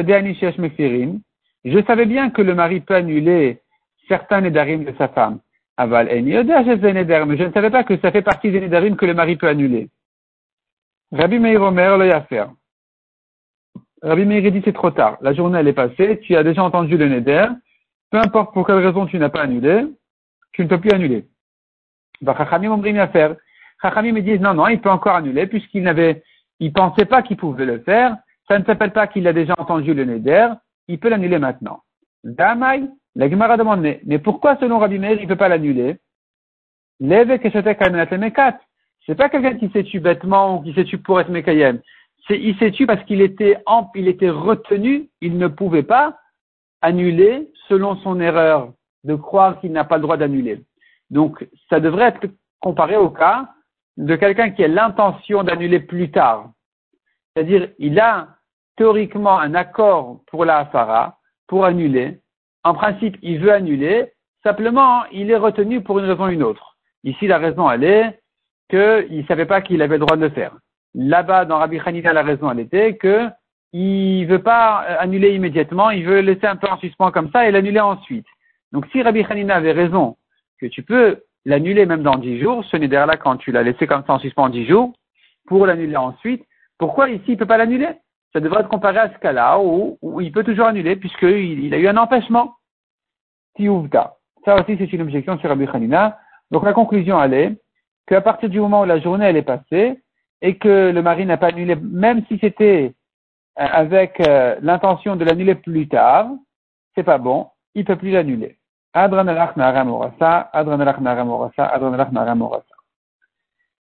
Mefirim, 0.57 1.21
je 1.65 1.83
savais 1.83 2.05
bien 2.05 2.29
que 2.29 2.41
le 2.41 2.55
mari 2.55 2.79
peut 2.79 2.95
annuler 2.95 3.61
certains 4.07 4.41
nedarim 4.41 4.85
de 4.85 4.93
sa 4.97 5.07
femme. 5.07 5.39
Aval 5.77 6.07
mais 6.23 6.31
je 6.31 7.43
ne 7.43 7.51
savais 7.51 7.69
pas 7.69 7.83
que 7.83 7.97
ça 7.97 8.11
fait 8.11 8.21
partie 8.21 8.51
des 8.51 8.61
nedarim 8.61 8.95
que 8.95 9.05
le 9.05 9.13
mari 9.13 9.35
peut 9.35 9.47
annuler. 9.47 9.89
Rabbi 11.11 11.39
Meir 11.39 11.61
Omer 11.61 11.97
le 11.97 12.09
faire. 12.29 12.51
Rabbi 14.01 14.25
Meir 14.25 14.51
dit 14.51 14.61
c'est 14.63 14.73
trop 14.73 14.91
tard. 14.91 15.17
La 15.21 15.33
journée 15.33 15.59
elle 15.59 15.67
est 15.67 15.73
passée, 15.73 16.19
tu 16.21 16.35
as 16.35 16.43
déjà 16.43 16.63
entendu 16.63 16.97
le 16.97 17.09
neder. 17.09 17.47
Peu 18.11 18.19
importe 18.19 18.53
pour 18.53 18.65
quelle 18.65 18.85
raison 18.85 19.05
tu 19.07 19.17
n'as 19.17 19.29
pas 19.29 19.41
annulé, 19.41 19.87
tu 20.53 20.63
ne 20.63 20.67
peux 20.67 20.79
plus 20.79 20.91
annuler. 20.91 21.25
Bah, 22.21 22.35
Chachamim 22.37 22.71
Omrim 22.71 23.07
faire. 23.09 23.35
Chachamim 23.81 24.13
me 24.13 24.21
disent 24.21 24.39
non, 24.39 24.53
non, 24.53 24.67
il 24.67 24.79
peut 24.79 24.89
encore 24.89 25.15
annuler 25.15 25.47
puisqu'il 25.47 25.83
n'avait, 25.83 26.23
il 26.59 26.71
pensait 26.71 27.05
pas 27.05 27.23
qu'il 27.23 27.37
pouvait 27.37 27.65
le 27.65 27.79
faire. 27.79 28.15
Ça 28.47 28.59
ne 28.59 28.63
s'appelle 28.63 28.91
pas 28.91 29.07
qu'il 29.07 29.27
a 29.27 29.33
déjà 29.33 29.55
entendu 29.57 29.93
le 29.93 30.05
neder. 30.05 30.49
Il 30.87 30.99
peut 30.99 31.09
l'annuler 31.09 31.39
maintenant. 31.39 31.81
Damai, 32.23 32.83
la 33.15 33.29
Gemara 33.29 33.57
demande, 33.57 33.81
mais, 33.81 34.19
pourquoi 34.19 34.57
selon 34.57 34.79
Rabbi 34.79 34.99
Meir, 34.99 35.13
il 35.13 35.23
ne 35.23 35.27
peut 35.27 35.35
pas 35.35 35.47
l'annuler? 35.47 35.97
C'est 39.05 39.15
pas 39.15 39.29
quelqu'un 39.29 39.55
qui 39.55 39.69
s'est 39.69 39.83
tué 39.83 39.99
bêtement 39.99 40.57
ou 40.57 40.63
qui 40.63 40.73
s'est 40.73 40.85
tué 40.85 40.97
pour 40.97 41.19
être 41.19 41.29
Mekayem. 41.29 41.81
C'est, 42.27 42.39
il 42.39 42.57
s'est 42.57 42.71
tué 42.71 42.85
parce 42.85 43.03
qu'il 43.05 43.21
était, 43.21 43.57
il 43.95 44.07
était 44.07 44.29
retenu, 44.29 45.09
il 45.21 45.37
ne 45.37 45.47
pouvait 45.47 45.83
pas 45.83 46.17
annuler 46.81 47.49
selon 47.67 47.95
son 47.97 48.19
erreur 48.19 48.73
de 49.03 49.15
croire 49.15 49.59
qu'il 49.59 49.71
n'a 49.71 49.83
pas 49.83 49.97
le 49.97 50.01
droit 50.03 50.17
d'annuler. 50.17 50.63
Donc, 51.09 51.47
ça 51.69 51.79
devrait 51.79 52.07
être 52.07 52.27
comparé 52.59 52.95
au 52.95 53.09
cas 53.09 53.49
de 53.97 54.15
quelqu'un 54.15 54.49
qui 54.49 54.63
a 54.63 54.67
l'intention 54.67 55.43
d'annuler 55.43 55.79
plus 55.79 56.11
tard. 56.11 56.51
C'est-à-dire, 57.35 57.69
il 57.77 57.99
a 57.99 58.34
théoriquement 58.77 59.39
un 59.39 59.53
accord 59.53 60.19
pour 60.27 60.45
la 60.45 60.59
Hafara, 60.59 61.17
pour 61.47 61.65
annuler, 61.65 62.19
en 62.63 62.73
principe, 62.73 63.17
il 63.21 63.39
veut 63.39 63.53
annuler, 63.53 64.11
simplement, 64.43 65.05
il 65.11 65.29
est 65.29 65.37
retenu 65.37 65.81
pour 65.81 65.99
une 65.99 66.05
raison 66.05 66.25
ou 66.25 66.29
une 66.29 66.43
autre. 66.43 66.77
Ici, 67.03 67.27
la 67.27 67.37
raison, 67.37 67.69
elle 67.69 67.83
est 67.83 68.19
qu'il 68.69 69.17
ne 69.21 69.27
savait 69.27 69.45
pas 69.45 69.61
qu'il 69.61 69.81
avait 69.81 69.97
le 69.97 70.05
droit 70.05 70.17
de 70.17 70.23
le 70.23 70.29
faire. 70.29 70.55
Là-bas, 70.95 71.45
dans 71.45 71.59
Rabbi 71.59 71.79
Hanina, 71.85 72.13
la 72.13 72.23
raison, 72.23 72.49
elle 72.49 72.59
était 72.59 72.95
que 72.95 73.29
il 73.73 74.25
veut 74.25 74.41
pas 74.41 74.77
annuler 74.99 75.35
immédiatement, 75.35 75.89
il 75.91 76.05
veut 76.05 76.21
laisser 76.21 76.47
un 76.47 76.55
peu 76.55 76.67
en 76.67 76.77
suspens 76.77 77.11
comme 77.11 77.29
ça 77.31 77.47
et 77.47 77.51
l'annuler 77.51 77.81
ensuite. 77.81 78.25
Donc, 78.71 78.87
si 78.91 79.01
Rabbi 79.01 79.23
Hanina 79.29 79.55
avait 79.55 79.73
raison 79.73 80.17
que 80.59 80.65
tu 80.65 80.81
peux 80.81 81.21
l'annuler 81.43 81.85
même 81.85 82.01
dans 82.01 82.15
dix 82.15 82.39
jours, 82.39 82.63
ce 82.65 82.77
n'est 82.77 82.87
là 82.87 83.17
quand 83.17 83.37
tu 83.37 83.51
l'as 83.51 83.63
laissé 83.63 83.85
comme 83.85 84.03
ça 84.07 84.13
en 84.13 84.19
suspens 84.19 84.49
dix 84.49 84.65
jours, 84.65 84.93
pour 85.45 85.65
l'annuler 85.65 85.97
ensuite, 85.97 86.43
pourquoi 86.77 87.09
ici 87.09 87.23
il 87.27 87.33
ne 87.33 87.39
peut 87.39 87.45
pas 87.45 87.57
l'annuler? 87.57 87.89
Ça 88.35 88.41
devrait 88.41 88.59
être 88.59 88.69
comparé 88.69 88.97
à 88.97 89.09
ce 89.13 89.17
cas-là 89.19 89.57
où, 89.61 89.97
il 90.19 90.29
peut 90.33 90.43
toujours 90.43 90.65
annuler 90.65 90.97
puisqu'il 90.97 91.63
il 91.63 91.73
a 91.73 91.77
eu 91.77 91.87
un 91.87 91.95
empêchement. 91.95 92.55
Tiouvta. 93.55 94.17
Ça 94.43 94.55
aussi, 94.55 94.75
c'est 94.77 94.91
une 94.91 95.03
objection 95.03 95.39
sur 95.39 95.47
Rabbi 95.47 95.65
Hanina. 95.71 96.19
Donc 96.51 96.65
la 96.65 96.73
conclusion, 96.73 97.23
elle 97.23 97.33
est 97.33 97.55
qu'à 98.05 98.19
partir 98.19 98.49
du 98.49 98.59
moment 98.59 98.81
où 98.81 98.85
la 98.85 98.99
journée 98.99 99.25
elle 99.25 99.37
est 99.37 99.41
passée 99.41 100.01
et 100.41 100.57
que 100.57 100.91
le 100.93 101.01
mari 101.01 101.25
n'a 101.25 101.37
pas 101.37 101.47
annulé, 101.47 101.75
même 101.75 102.25
si 102.27 102.37
c'était 102.39 102.93
euh, 103.57 103.67
avec 103.71 104.19
euh, 104.19 104.57
l'intention 104.61 105.15
de 105.15 105.23
l'annuler 105.23 105.55
plus 105.55 105.87
tard, 105.87 106.27
c'est 106.93 107.03
pas 107.03 107.17
bon, 107.17 107.47
il 107.73 107.85
peut 107.85 107.95
plus 107.95 108.11
l'annuler. 108.11 108.57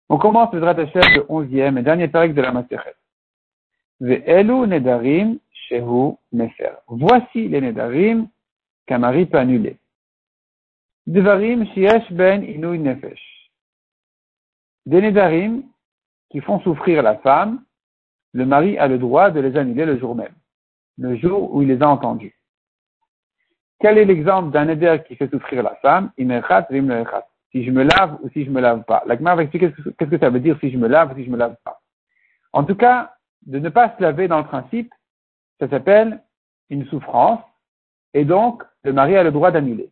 On 0.10 0.18
commence 0.20 0.54
le 0.54 0.60
Dratachet 0.60 1.02
le 1.16 1.26
onzième 1.28 1.80
et 1.80 1.82
dernier 1.82 2.08
période 2.08 2.36
de 2.36 2.42
la 2.42 2.52
Maseret. 2.52 2.94
Voici 6.88 7.48
les 7.48 7.62
nedarim 7.62 8.28
qu'un 8.86 8.98
mari 8.98 9.26
peut 9.26 9.38
annuler. 9.38 9.78
Devarim 11.08 11.66
shiesh 11.68 12.12
ben 12.12 12.42
nefesh. 12.42 13.52
Des 14.86 15.02
nedarim 15.02 15.64
qui 16.30 16.42
font 16.42 16.60
souffrir 16.60 17.02
la 17.02 17.16
femme, 17.20 17.64
le 18.34 18.46
mari 18.46 18.78
a 18.78 18.90
le 18.90 18.98
droit 18.98 19.32
de 19.32 19.40
les 19.40 19.56
annuler 19.56 19.86
le 19.86 19.98
jour 19.98 20.16
même, 20.16 20.36
le 20.98 21.16
jour 21.16 21.54
où 21.56 21.62
il 21.62 21.70
les 21.70 21.82
a 21.82 21.88
entendus. 21.88 22.36
Quel 23.80 23.98
est 23.98 24.06
l'exemple 24.06 24.52
d'un 24.52 24.66
neder 24.66 24.98
qui 25.08 25.16
fait 25.16 25.30
souffrir 25.30 25.64
la 25.64 25.76
femme? 25.76 26.12
Si 26.18 26.26
je 27.64 27.72
me 27.72 27.84
lave 27.84 28.18
ou 28.22 28.30
si 28.30 28.44
je 28.44 28.50
me 28.50 28.60
lave 28.60 28.84
pas. 28.84 29.04
La 29.06 29.16
va 29.16 29.44
expliquer 29.44 29.72
qu'est-ce 29.98 30.10
que 30.10 30.18
ça 30.18 30.30
veut 30.30 30.40
dire 30.40 30.58
si 30.60 30.72
je 30.72 30.78
me 30.78 30.88
lave 30.88 31.12
ou 31.12 31.16
si 31.16 31.24
je 31.24 31.30
me 31.30 31.38
lave 31.38 31.56
pas. 31.64 31.80
En 32.52 32.64
tout 32.64 32.76
cas, 32.76 33.13
de 33.46 33.60
ne 33.60 33.70
pas 33.70 33.94
se 33.96 34.02
laver 34.02 34.28
dans 34.28 34.40
le 34.40 34.46
principe, 34.46 34.94
ça 35.60 35.70
s'appelle 35.70 36.22
une 36.70 36.86
souffrance, 36.88 37.42
et 38.14 38.26
donc 38.26 38.64
le 38.84 38.94
mari 38.94 39.16
a 39.16 39.24
le 39.24 39.32
droit 39.32 39.52
d'annuler. 39.52 39.90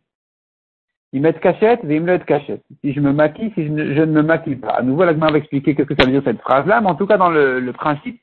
Il 1.12 1.20
met 1.20 1.34
cachette, 1.34 1.80
il 1.84 2.00
me 2.00 2.16
cachette. 2.18 2.62
Si 2.80 2.94
je 2.94 3.00
me 3.00 3.12
maquille, 3.12 3.52
si 3.54 3.66
je 3.66 3.70
ne, 3.70 4.06
me 4.06 4.22
maquille 4.22 4.56
pas. 4.56 4.70
À 4.70 4.82
nouveau, 4.82 5.04
la 5.04 5.12
va 5.12 5.36
expliquer 5.36 5.74
qu'est-ce 5.74 5.88
que 5.88 5.94
ça 5.94 6.06
veut 6.06 6.12
dire 6.12 6.22
cette 6.24 6.40
phrase-là, 6.40 6.80
mais 6.80 6.88
en 6.88 6.94
tout 6.94 7.06
cas, 7.06 7.18
dans 7.18 7.28
le, 7.28 7.70
principe, 7.72 8.20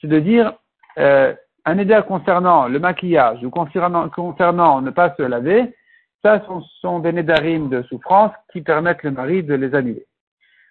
c'est 0.00 0.06
de 0.06 0.20
dire 0.20 0.52
euh, 0.98 1.34
un 1.64 1.78
éder 1.78 2.00
concernant 2.06 2.68
le 2.68 2.78
maquillage 2.78 3.42
ou 3.42 3.50
concernant, 3.50 4.80
ne 4.80 4.90
pas 4.90 5.14
se 5.16 5.22
laver, 5.22 5.74
ça 6.22 6.44
sont, 6.46 6.62
sont 6.80 7.00
des 7.00 7.12
nédarim 7.12 7.68
de 7.68 7.82
souffrance 7.82 8.32
qui 8.52 8.62
permettent 8.62 9.02
le 9.02 9.10
mari 9.10 9.42
de 9.42 9.54
les 9.54 9.74
annuler. 9.74 10.06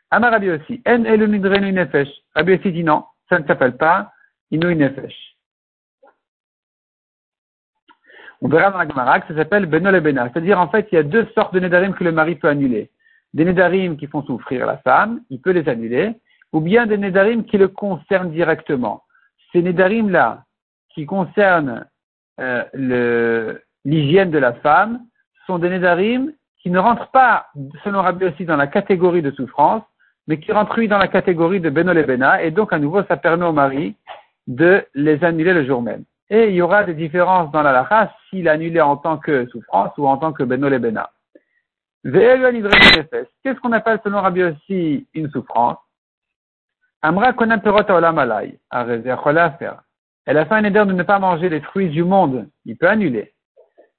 Amar 0.09 0.31
Rabbi 0.31 0.49
aussi, 0.51 0.81
en. 0.87 1.03
Rabbi 2.35 2.53
aussi 2.53 2.71
dit 2.71 2.83
non, 2.83 3.03
ça 3.29 3.39
ne 3.39 3.46
s'appelle 3.46 3.77
pas 3.77 4.12
Inouï 4.51 4.75
Nefesh. 4.75 5.38
On 8.41 8.50
verra 8.50 8.72
dans 8.72 8.77
la 8.77 8.88
Gemara 8.88 9.19
que 9.19 9.27
ça 9.34 9.39
s'appelle 9.39 9.65
Benol 9.65 9.96
et. 9.96 10.29
C'est-à-dire, 10.31 10.60
en 10.60 10.69
fait, 10.69 10.88
il 10.91 10.96
y 10.96 11.00
a 11.00 11.03
deux 11.03 11.27
sortes 11.34 11.53
de 11.53 11.60
Nedarim 11.60 11.93
que 11.93 12.03
le 12.03 12.12
mari 12.12 12.36
peut 12.36 12.48
annuler. 12.48 12.91
Des 13.34 13.46
Nedarim 13.46 13.98
qui 13.98 14.07
font 14.07 14.24
souffrir 14.24 14.65
la 14.65 14.77
femme, 14.77 15.22
il 15.29 15.41
peut 15.41 15.51
les 15.51 15.67
annuler, 15.67 16.15
ou 16.53 16.62
bien 16.62 16.86
des 16.86 16.98
Nedarim 16.98 17.46
qui 17.46 17.57
le 17.57 17.67
concernent 17.67 18.31
directement. 18.31 19.03
Ces 19.51 19.62
Nedarim-là, 19.62 20.43
qui 20.93 21.05
concernent 21.05 21.86
euh, 22.39 23.57
l'hygiène 23.86 24.31
de 24.31 24.38
la 24.38 24.53
femme, 24.53 25.01
sont 25.48 25.57
des 25.57 25.69
Nedarim 25.69 26.31
qui 26.62 26.69
ne 26.69 26.79
rentrent 26.79 27.12
pas, 27.12 27.48
selon 27.84 28.01
Rabbi 28.01 28.25
aussi, 28.25 28.46
dans 28.46 28.55
la 28.55 28.67
catégorie 28.67 29.22
de 29.22 29.31
souffrance, 29.31 29.84
mais 30.27 30.39
qui 30.39 30.51
rentrent, 30.51 30.77
lui, 30.77 30.88
dans 30.88 30.98
la 30.98 31.07
catégorie 31.07 31.60
de 31.60 31.69
Benol 31.69 31.98
et 31.98 32.03
Bena, 32.03 32.43
et 32.43 32.51
donc, 32.51 32.74
à 32.74 32.79
nouveau, 32.79 33.03
ça 33.03 33.17
permet 33.17 33.46
au 33.46 33.53
mari 33.53 33.96
de 34.48 34.86
les 34.93 35.24
annuler 35.24 35.53
le 35.53 35.65
jour 35.65 35.81
même. 35.81 36.03
Et 36.29 36.50
il 36.50 36.55
y 36.55 36.62
aura 36.62 36.84
des 36.84 36.93
différences 36.93 37.51
dans 37.51 37.63
la 37.63 37.72
lacha 37.72 38.13
s'il 38.29 38.50
annulé 38.50 38.81
en 38.81 38.98
tant 38.98 39.17
que 39.17 39.48
souffrance 39.48 39.91
ou 39.98 40.07
en 40.07 40.17
tant 40.17 40.34
que 40.34 40.43
benol 40.43 40.74
et 40.74 40.79
bena. 40.79 41.10
Qu'est-ce 42.03 43.60
qu'on 43.60 43.72
appelle 43.72 44.00
selon 44.03 44.22
Rabbi 44.22 44.43
aussi 44.43 45.07
une 45.13 45.29
souffrance? 45.29 45.77
Amra 47.01 47.34
Elle 50.25 50.38
a 50.38 50.46
fait 50.46 50.55
un 50.55 50.63
éder 50.63 50.86
de 50.86 50.93
ne 50.93 51.03
pas 51.03 51.19
manger 51.19 51.50
les 51.50 51.62
fruits 51.62 51.89
du 51.89 52.03
monde. 52.03 52.48
Il 52.65 52.77
peut 52.77 52.88
annuler. 52.88 53.34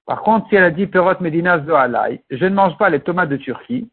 Par 0.05 0.21
contre, 0.21 0.49
si 0.49 0.55
elle 0.55 0.63
a 0.63 0.71
dit 0.71 0.87
perot 0.87 1.19
medina 1.19 1.63
zoalai, 1.63 2.23
je 2.29 2.45
ne 2.45 2.55
mange 2.55 2.77
pas 2.77 2.89
les 2.89 2.99
tomates 2.99 3.29
de 3.29 3.37
Turquie, 3.37 3.89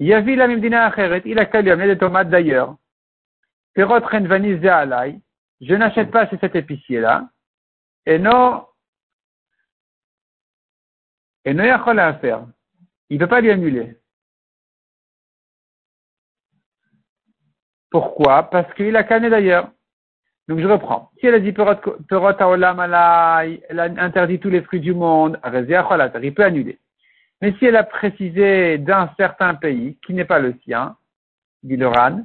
Yavi 0.00 0.34
la 0.34 0.48
medina 0.48 0.92
il 1.24 1.38
a 1.38 1.46
qu'à 1.46 1.62
lui 1.62 1.70
des 1.86 1.98
tomates 1.98 2.30
d'ailleurs. 2.30 2.76
Perot 3.74 4.00
renvani 4.00 4.60
zoalai, 4.60 5.20
je 5.60 5.74
n'achète 5.74 6.10
pas 6.10 6.28
chez 6.28 6.38
cet 6.38 6.56
épicier-là, 6.56 7.28
et 8.06 8.18
non, 8.18 8.66
et 11.44 11.54
non, 11.54 11.64
il 11.64 11.70
a 11.70 12.06
à 12.06 12.14
faire. 12.14 12.46
Il 13.08 13.18
ne 13.18 13.24
peut 13.24 13.28
pas 13.28 13.40
lui 13.40 13.50
annuler. 13.50 13.96
Pourquoi? 17.90 18.44
Parce 18.44 18.72
qu'il 18.74 18.94
a 18.96 19.04
canné 19.04 19.30
d'ailleurs. 19.30 19.70
Donc 20.48 20.60
je 20.60 20.66
reprends. 20.66 21.10
Si 21.18 21.26
elle 21.26 21.34
a 21.34 21.40
dit 21.40 21.52
perot 21.52 21.74
elle 22.08 23.80
a 23.80 23.84
interdit 23.98 24.38
tous 24.38 24.50
les 24.50 24.62
fruits 24.62 24.80
du 24.80 24.94
monde, 24.94 25.40
il 25.44 26.34
peut 26.34 26.44
annuler. 26.44 26.78
Mais 27.40 27.54
si 27.58 27.66
elle 27.66 27.76
a 27.76 27.84
précisé 27.84 28.78
d'un 28.78 29.10
certain 29.16 29.54
pays 29.54 29.96
qui 30.04 30.12
n'est 30.12 30.24
pas 30.24 30.38
le 30.38 30.54
sien, 30.64 30.96
dit 31.62 31.76
le 31.76 31.88
Ran, 31.88 32.20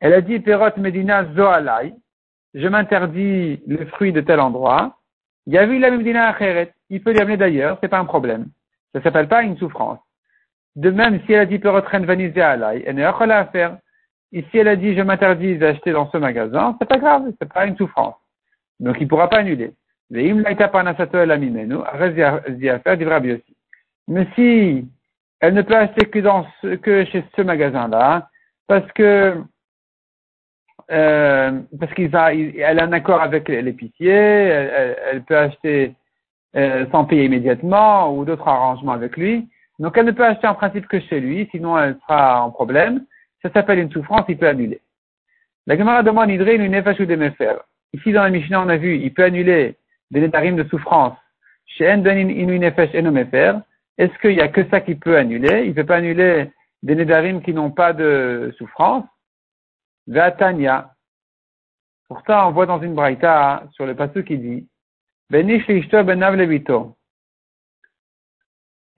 elle 0.00 0.14
a 0.14 0.20
dit 0.20 0.40
perot 0.40 0.76
medina 0.76 1.24
zoalai, 1.34 1.94
je 2.54 2.66
m'interdis 2.68 3.62
le 3.66 3.86
fruit 3.86 4.12
de 4.12 4.20
tel 4.20 4.40
endroit, 4.40 4.98
il 5.46 5.54
y 5.54 5.58
a 5.58 5.66
vu 5.66 5.78
la 5.78 5.90
Medina 5.90 6.28
Acheret, 6.28 6.72
il 6.90 7.02
peut 7.02 7.12
l'amener 7.12 7.36
d'ailleurs, 7.36 7.78
c'est 7.80 7.88
pas 7.88 7.98
un 7.98 8.04
problème. 8.04 8.48
Ça 8.92 9.02
s'appelle 9.02 9.28
pas 9.28 9.42
une 9.42 9.56
souffrance. 9.56 10.00
De 10.74 10.90
même, 10.90 11.20
si 11.24 11.32
elle 11.32 11.40
a 11.40 11.46
dit 11.46 11.58
Perotren 11.58 12.04
Vanizé 12.04 12.40
Alay, 12.40 12.82
elle 12.86 12.96
n'est 12.96 13.02
pas 13.04 13.34
à 13.34 13.46
faire. 13.46 13.78
Ici, 14.32 14.58
elle 14.58 14.68
a 14.68 14.76
dit 14.76 14.94
je 14.94 15.02
m'interdis 15.02 15.56
d'acheter 15.56 15.92
dans 15.92 16.10
ce 16.10 16.16
magasin, 16.16 16.76
c'est 16.78 16.88
pas 16.88 16.98
grave, 16.98 17.30
c'est 17.38 17.52
pas 17.52 17.66
une 17.66 17.76
souffrance. 17.76 18.16
Donc, 18.80 18.96
il 19.00 19.06
pourra 19.06 19.30
pas 19.30 19.38
annuler. 19.38 19.72
Mais 24.08 24.26
si 24.34 24.86
elle 25.40 25.54
ne 25.54 25.62
peut 25.62 25.76
acheter 25.76 26.06
que 26.06 26.18
dans 26.20 26.46
que 26.62 27.04
chez 27.06 27.24
ce 27.36 27.42
magasin-là, 27.42 28.28
parce 28.66 28.90
que 28.92 29.42
euh, 30.90 31.60
parce 31.78 31.92
qu'elle 31.94 32.14
a, 32.14 32.26
a 32.26 32.84
un 32.84 32.92
accord 32.92 33.20
avec 33.20 33.48
l'épicier, 33.48 34.12
elle, 34.12 35.22
peut 35.24 35.36
acheter 35.36 35.94
euh, 36.54 36.86
sans 36.92 37.04
payer 37.04 37.24
immédiatement 37.24 38.14
ou 38.16 38.24
d'autres 38.24 38.46
arrangements 38.46 38.92
avec 38.92 39.16
lui. 39.16 39.48
Donc 39.78 39.98
elle 39.98 40.06
ne 40.06 40.12
peut 40.12 40.24
acheter 40.24 40.46
en 40.46 40.54
principe 40.54 40.86
que 40.86 41.00
chez 41.00 41.20
lui, 41.20 41.48
sinon 41.50 41.76
elle 41.76 41.98
sera 42.02 42.42
en 42.44 42.50
problème. 42.50 43.04
Ça 43.42 43.50
s'appelle 43.52 43.80
une 43.80 43.90
souffrance, 43.90 44.24
il 44.28 44.38
peut 44.38 44.48
annuler. 44.48 44.80
La 45.66 45.76
Gemara 45.76 46.02
demande 46.02 46.30
Idré 46.30 46.54
une 46.54 46.70
nefesh 46.70 47.00
ou 47.00 47.06
mefer. 47.06 47.56
Ici 47.92 48.12
dans 48.12 48.22
la 48.22 48.30
Mishnah 48.30 48.62
on 48.62 48.68
a 48.68 48.76
vu, 48.76 48.96
il 48.96 49.12
peut 49.12 49.24
annuler 49.24 49.76
des 50.12 50.20
nétarim 50.20 50.54
de 50.54 50.64
souffrance. 50.68 51.18
Chez 51.66 51.92
En 51.92 51.98
ben 51.98 52.30
inu 52.30 52.58
nefesh 52.60 52.94
et. 52.94 53.02
Est-ce 53.98 54.16
qu'il 54.18 54.36
n'y 54.36 54.42
a 54.42 54.48
que 54.48 54.68
ça 54.68 54.80
qui 54.80 54.94
peut 54.94 55.16
annuler? 55.16 55.64
Il 55.64 55.70
ne 55.70 55.74
peut 55.74 55.86
pas 55.86 55.96
annuler 55.96 56.50
des 56.82 56.94
nédarim 56.94 57.42
qui 57.42 57.54
n'ont 57.54 57.70
pas 57.70 57.92
de 57.92 58.54
souffrance? 58.58 59.04
Vatania. 60.06 60.92
Pourtant, 62.08 62.48
on 62.48 62.52
voit 62.52 62.66
dans 62.66 62.80
une 62.80 62.94
braïta 62.94 63.64
sur 63.72 63.86
le 63.86 63.96
passage 63.96 64.24
qui 64.24 64.38
dit 64.38 64.68
Benish 65.30 65.66
liishto 65.66 66.04
benav 66.04 66.36
levito. 66.36 66.96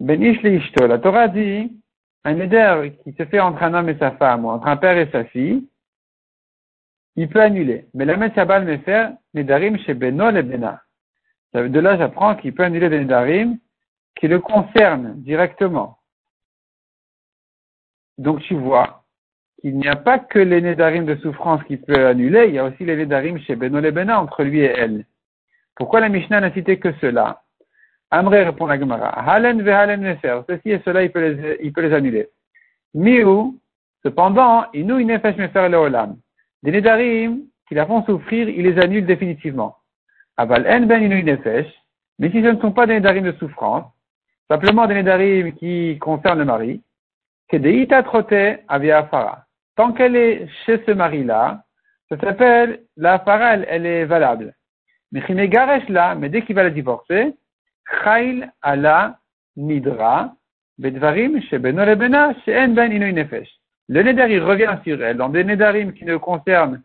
Benish 0.01 0.43
liishto. 0.43 0.87
La 0.87 0.99
Torah 0.99 1.29
dit 1.29 1.73
un 2.25 2.39
éder 2.39 2.93
qui 3.05 3.13
se 3.13 3.25
fait 3.25 3.41
entre 3.41 3.63
un 3.63 3.73
homme 3.73 3.89
et 3.89 3.97
sa 3.97 4.11
femme, 4.13 4.45
ou 4.45 4.51
entre 4.51 4.67
un 4.67 4.77
père 4.77 4.99
et 4.99 5.11
sa 5.11 5.25
fille, 5.25 5.67
il 7.17 7.29
peut 7.29 7.41
annuler. 7.41 7.87
Mais 7.95 8.05
la 8.05 8.17
Messiabal 8.17 8.65
me 8.65 8.77
faire 8.79 9.13
Nedarim 9.33 9.79
chez 9.79 9.95
Beno 9.95 10.31
le 10.31 10.43
Bena. 10.43 10.83
De 11.55 11.81
là, 11.81 11.97
j'apprends 11.97 12.37
qu'il 12.37 12.53
peut 12.53 12.65
annuler 12.65 12.91
des 12.91 13.01
Nedarim 13.01 13.59
qui 14.19 14.29
le 14.29 14.41
concernent 14.41 15.15
directement. 15.17 15.99
Donc 18.19 18.41
tu 18.43 18.55
vois, 18.55 19.05
il 19.63 19.77
n'y 19.77 19.89
a 19.89 19.97
pas 19.97 20.19
que 20.19 20.39
les 20.39 20.61
nédarim 20.61 21.05
de 21.05 21.17
souffrance 21.17 21.63
qui 21.65 21.77
peut 21.77 22.07
annuler, 22.07 22.47
il 22.49 22.55
y 22.55 22.59
a 22.59 22.65
aussi 22.65 22.85
les 22.85 22.97
nédarim 22.97 23.39
chez 23.39 23.57
Beno 23.57 23.79
entre 24.13 24.43
lui 24.43 24.61
et 24.61 24.73
elle. 24.77 25.05
Pourquoi 25.77 26.01
la 26.01 26.09
Mishnah 26.09 26.41
n'a 26.41 26.53
cité 26.53 26.79
que 26.79 26.93
cela? 27.01 27.43
Amré 28.11 28.43
répond 28.43 28.67
la 28.67 28.79
Gemara. 28.79 29.11
Halen 29.11 29.63
ve 29.63 29.69
halen 29.69 30.01
nefer. 30.01 30.41
Ceci 30.49 30.71
et 30.71 30.81
cela, 30.85 31.05
il 31.05 31.13
peut 31.13 31.21
les, 31.21 31.93
annuler. 31.93 32.29
Miu, 32.95 33.55
cependant, 34.03 34.65
inu 34.73 35.03
inefesh 35.03 35.37
mefer 35.37 35.69
leolam. 35.69 36.17
Des 36.63 36.73
nédarim 36.73 37.43
qui 37.69 37.75
la 37.75 37.87
font 37.87 38.03
souffrir, 38.05 38.49
il 38.49 38.63
les 38.63 38.81
annule 38.83 39.07
définitivement. 39.07 39.77
Aval 40.37 40.67
en 40.67 40.87
ben 40.87 41.03
inu 41.03 41.21
inefesh. 41.21 41.69
Mais 42.19 42.31
si 42.31 42.43
ce 42.43 42.49
ne 42.49 42.61
sont 42.61 42.73
pas 42.73 42.87
des 42.87 42.95
nédarim 42.95 43.25
de 43.25 43.33
souffrance, 43.33 43.85
simplement 44.51 44.87
des 44.87 44.95
nédarim 44.95 45.53
qui 45.53 45.99
concernent 46.01 46.39
le 46.39 46.45
mari, 46.45 46.83
c'est 47.51 47.59
des 47.59 47.75
itatrote 47.83 48.61
avia 48.69 48.99
afara 48.99 49.49
tant 49.79 49.93
qu'elle 49.93 50.17
est 50.17 50.49
chez 50.67 50.83
ce 50.85 50.91
mari-là, 50.91 51.63
ça 52.09 52.19
s'appelle, 52.19 52.81
la 52.97 53.21
parole, 53.21 53.65
elle 53.69 53.87
est 53.87 54.05
valable. 54.07 54.53
Mais 55.13 55.23
là, 55.89 56.15
mais 56.17 56.29
dès 56.29 56.43
qu'il 56.43 56.57
va 56.57 56.65
la 56.65 56.71
divorcer, 56.71 57.33
chayl 58.03 58.53
ala 58.61 59.19
nidra, 59.57 60.35
bedvarim 60.79 61.41
shebeno 61.43 61.85
lebena, 61.85 62.35
she'en 62.45 62.75
ben. 62.75 63.45
Le 63.91 64.03
neder, 64.03 64.27
il 64.31 64.43
revient 64.43 64.77
sur 64.85 65.03
elle, 65.03 65.17
dans 65.17 65.29
des 65.29 65.45
nedarim 65.45 65.93
qui 65.93 66.05
ne 66.05 66.17
concernent 66.17 66.83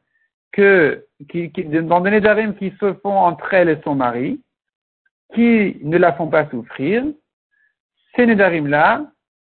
que, 0.52 1.04
qui, 1.30 1.50
dans 1.50 2.00
des 2.00 2.12
nedarim 2.12 2.54
qui 2.54 2.72
se 2.80 2.94
font 3.02 3.18
entre 3.18 3.56
elle 3.56 3.70
et 3.70 3.82
son 3.84 3.96
mari, 3.96 4.40
qui 5.34 5.80
ne 5.82 5.98
la 5.98 6.14
font 6.14 6.28
pas 6.28 6.48
souffrir, 6.50 7.04
ces 8.16 8.26
nedarim-là, 8.26 9.06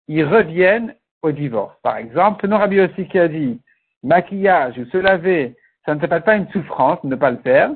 ils 0.07 0.23
reviennent 0.23 0.95
au 1.21 1.31
divorce. 1.31 1.75
Par 1.83 1.97
exemple, 1.97 2.47
non 2.47 2.57
Rabbi 2.57 2.81
aussi 2.81 3.07
qui 3.07 3.19
a 3.19 3.27
dit 3.27 3.59
maquillage 4.03 4.77
ou 4.77 4.85
se 4.85 4.97
laver, 4.97 5.55
ça 5.85 5.95
ne 5.95 5.99
s'appelle 5.99 6.23
pas 6.23 6.35
une 6.35 6.49
souffrance, 6.49 7.03
ne 7.03 7.15
pas 7.15 7.31
le 7.31 7.37
faire. 7.37 7.71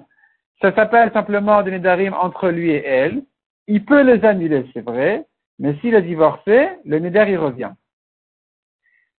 Ça 0.61 0.73
s'appelle 0.73 1.11
simplement 1.11 1.61
des 1.63 1.71
nédarim 1.71 2.13
entre 2.13 2.49
lui 2.49 2.71
et 2.71 2.85
elle. 2.85 3.23
Il 3.67 3.83
peut 3.83 4.01
les 4.01 4.23
annuler, 4.25 4.65
c'est 4.73 4.81
vrai, 4.81 5.25
mais 5.59 5.75
s'il 5.79 5.95
a 5.95 6.01
divorcé, 6.01 6.69
le 6.85 6.99
néder 6.99 7.25
il 7.29 7.37
revient. 7.37 7.71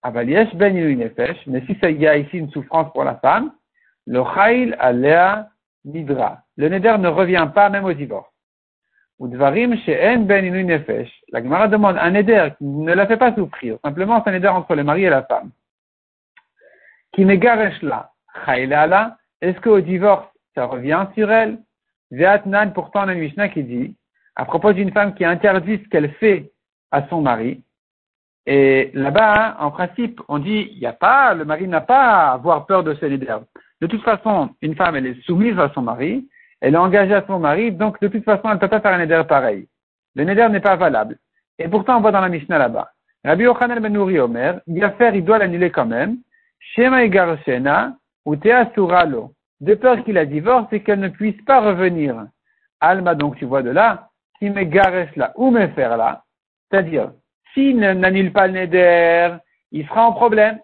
Avaliesh 0.03 0.55
ben 0.55 0.75
nefesh, 0.75 1.47
mais 1.47 1.63
si 1.67 1.77
il 1.83 2.01
y 2.01 2.07
a 2.07 2.17
ici 2.17 2.39
une 2.39 2.51
souffrance 2.51 2.93
pour 2.93 3.05
la 3.05 3.17
femme, 3.17 3.53
le 4.07 4.23
chayil 4.35 4.75
alea 4.79 5.49
nidra. 5.85 6.43
Le 6.57 6.69
néder 6.69 6.97
ne 6.99 7.09
revient 7.09 7.49
pas 7.53 7.71
même 7.71 7.85
au 7.85 7.93
divorce. 7.93 8.31
Ou 9.19 9.29
dvarim 9.29 9.77
she'en 9.79 10.21
ben. 10.27 10.79
La 11.33 11.43
Gemara 11.43 11.69
demande 11.69 11.97
un 11.99 12.11
néder 12.11 12.49
qui 12.59 12.65
ne 12.65 12.93
la 12.93 13.07
fait 13.07 13.17
pas 13.17 13.35
souffrir. 13.35 13.79
Simplement, 13.85 14.23
c'est 14.23 14.31
un 14.31 14.35
néder 14.35 14.49
entre 14.49 14.75
le 14.75 14.85
mari 14.85 15.05
et 15.05 15.11
la 15.11 15.23
femme. 15.23 15.51
Qui 17.13 17.25
garesh 17.25 17.81
la. 17.83 18.11
Chayil 18.45 18.75
ala. 18.75 19.17
Est-ce 19.41 19.61
qu'au 19.61 19.81
divorce, 19.81 20.27
ça 20.55 20.67
revient 20.67 21.07
sur 21.15 21.31
elle? 21.31 21.59
Veatnan, 22.11 22.73
pourtant, 22.73 23.05
on 23.05 23.09
a 23.09 23.15
une 23.15 23.21
Mishnah 23.21 23.49
qui 23.49 23.65
dit, 23.65 23.97
à 24.37 24.45
propos 24.45 24.73
d'une 24.73 24.93
femme 24.93 25.15
qui 25.15 25.25
interdit 25.25 25.81
ce 25.83 25.89
qu'elle 25.89 26.13
fait 26.15 26.53
à 26.91 27.07
son 27.09 27.21
mari, 27.21 27.63
et 28.47 28.93
là-bas, 28.95 29.57
en 29.59 29.73
principe, 29.73 30.21
on 30.29 30.39
dit, 30.39 30.69
il 30.73 30.79
n'y 30.79 30.87
a 30.87 30.93
pas, 30.93 31.35
le 31.35 31.45
mari 31.45 31.67
n'a 31.67 31.81
pas 31.81 32.29
à 32.29 32.33
avoir 32.35 32.67
peur 32.67 32.85
de 32.85 32.95
ce 32.95 33.05
leader. 33.07 33.43
De 33.81 33.89
toute 33.89 34.03
façon, 34.03 34.51
une 34.63 34.77
femme, 34.77 34.95
elle 34.95 35.07
est 35.07 35.21
soumise 35.23 35.59
à 35.59 35.71
son 35.75 35.83
mari, 35.83 36.29
elle 36.61 36.75
est 36.75 36.79
engagée 36.79 37.15
à 37.15 37.25
son 37.27 37.39
mari, 37.39 37.73
donc 37.73 38.01
de 38.01 38.09
toute 38.09 38.25
façon, 38.25 38.43
elle 38.45 38.55
ne 38.55 38.59
peut 38.59 38.69
pas 38.69 38.81
faire 38.81 38.93
un 38.93 38.99
neder 38.99 39.23
pareil. 39.29 39.69
Le 40.15 40.25
neder 40.25 40.49
n'est 40.49 40.61
pas 40.61 40.77
valable. 40.77 41.19
Et 41.59 41.69
pourtant, 41.69 41.99
on 41.99 42.01
voit 42.01 42.13
dans 42.13 42.21
la 42.21 42.29
Mishnah 42.29 42.59
là-bas. 42.59 42.91
Rabbi 43.25 43.45
Yochanan 43.45 43.81
ben 43.81 43.93
Nouri 43.93 44.19
Omer, 44.19 44.61
a 44.83 44.91
faire, 44.93 45.15
il 45.15 45.25
doit 45.25 45.39
l'annuler 45.39 45.71
quand 45.71 45.87
même. 45.87 46.19
Shema 46.59 47.05
Egaroshena, 47.05 47.97
ou 48.25 48.37
Suralo. 48.75 49.33
De 49.61 49.75
peur 49.75 50.05
qu'il 50.05 50.15
la 50.15 50.27
divorce 50.27 50.71
et 50.73 50.83
qu'elle 50.83 51.01
ne 51.01 51.09
puisse 51.09 51.41
pas 51.45 51.61
revenir. 51.61 52.27
Alma, 52.81 53.15
donc 53.15 53.37
tu 53.37 53.47
vois 53.47 53.63
de 53.63 53.71
là, 53.71 54.09
qui 54.39 54.51
me 54.51 54.65
là, 55.19 55.33
ou 55.37 55.51
me 55.51 55.67
faire 55.69 55.97
là. 55.97 56.23
C'est-à-dire, 56.71 57.13
s'il 57.55 57.79
n'annule 57.79 58.33
pas 58.33 58.49
le 58.49 58.53
neder, 58.53 59.37
il 59.73 59.87
sera 59.87 60.07
en 60.07 60.13
problème. 60.13 60.59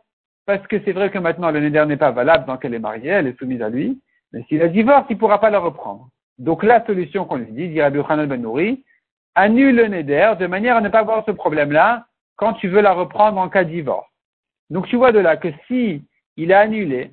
Parce 0.45 0.67
que 0.67 0.81
c'est 0.85 0.93
vrai 0.93 1.11
que 1.11 1.19
maintenant 1.19 1.51
le 1.51 1.61
neder 1.61 1.85
n'est 1.87 1.97
pas 1.97 2.11
valable 2.11 2.45
tant 2.47 2.57
qu'elle 2.57 2.75
est 2.75 2.79
mariée, 2.79 3.11
elle 3.11 3.29
est 3.29 3.39
soumise 3.39 3.63
à 3.63 3.69
lui. 3.69 4.01
Mais 4.33 4.43
s'il 4.45 4.63
a 4.63 4.69
divorce, 4.69 5.07
il 5.11 5.15
ne 5.15 5.19
pourra 5.19 5.41
pas 5.41 5.51
la 5.51 5.59
reprendre. 5.59 6.09
Donc 6.39 6.63
la 6.63 6.85
solution 6.87 7.25
qu'on 7.25 7.37
lui 7.37 7.53
dit, 7.53 7.69
dit 7.69 7.83
Rabbi 7.83 8.01
Ben 8.27 8.41
Nouri, 8.41 8.85
annule 9.35 9.77
le 9.77 9.89
neder 9.89 10.35
de 10.39 10.47
manière 10.47 10.77
à 10.77 10.81
ne 10.81 10.89
pas 10.89 11.01
avoir 11.01 11.25
ce 11.25 11.31
problème-là 11.31 12.07
quand 12.37 12.55
tu 12.55 12.69
veux 12.69 12.81
la 12.81 12.93
reprendre 12.93 13.39
en 13.39 13.49
cas 13.49 13.65
de 13.65 13.71
divorce. 13.71 14.09
Donc 14.71 14.87
tu 14.89 14.97
vois 14.97 15.13
de 15.13 15.19
là 15.19 15.37
que 15.37 15.49
si 15.69 16.05
il 16.37 16.53
a 16.53 16.61
annulé 16.61 17.13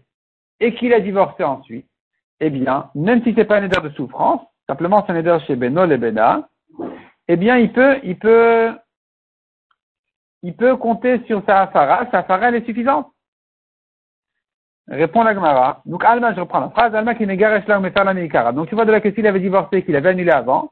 et 0.60 0.74
qu'il 0.76 0.94
a 0.94 1.00
divorcé 1.00 1.44
ensuite, 1.44 1.88
eh 2.40 2.50
bien, 2.50 2.90
même 2.96 3.22
si 3.24 3.34
c'est 3.36 3.46
pas 3.46 3.58
un 3.58 3.62
neder 3.62 3.82
de 3.82 3.90
souffrance, 3.90 4.42
simplement 4.68 5.04
c'est 5.06 5.12
un 5.12 5.16
neder 5.16 5.38
chez 5.46 5.56
Benol 5.56 5.92
et 5.92 5.98
Bena, 5.98 6.48
eh 7.28 7.36
bien, 7.36 7.58
il 7.58 7.72
peut, 7.72 8.00
il 8.04 8.18
peut 8.18 8.74
il 10.42 10.56
peut 10.56 10.78
compter 10.78 11.22
sur 11.28 11.44
sa 11.46 11.64
afara, 11.64 12.10
sa 12.12 12.20
afara 12.20 12.48
elle 12.48 12.56
est 12.56 12.66
suffisante. 12.66 13.12
Répond 14.90 15.24
la 15.24 15.36
Gemara. 15.36 15.82
Donc 15.86 16.04
Alma, 16.04 16.34
je 16.34 16.40
reprends 16.40 16.60
la 16.60 16.70
phrase, 16.70 16.96
Alma 16.96 17.14
qui 17.14 17.28
n'égaresh 17.28 17.68
là 17.68 17.80
la 17.80 18.52
Donc 18.52 18.70
tu 18.70 18.76
vois 18.76 18.86
de 18.86 18.92
là 18.92 19.00
que 19.00 19.12
s'il 19.12 19.28
avait 19.28 19.40
divorcé, 19.40 19.84
qu'il 19.84 19.96
avait 19.96 20.10
annulé 20.10 20.32
avant, 20.32 20.72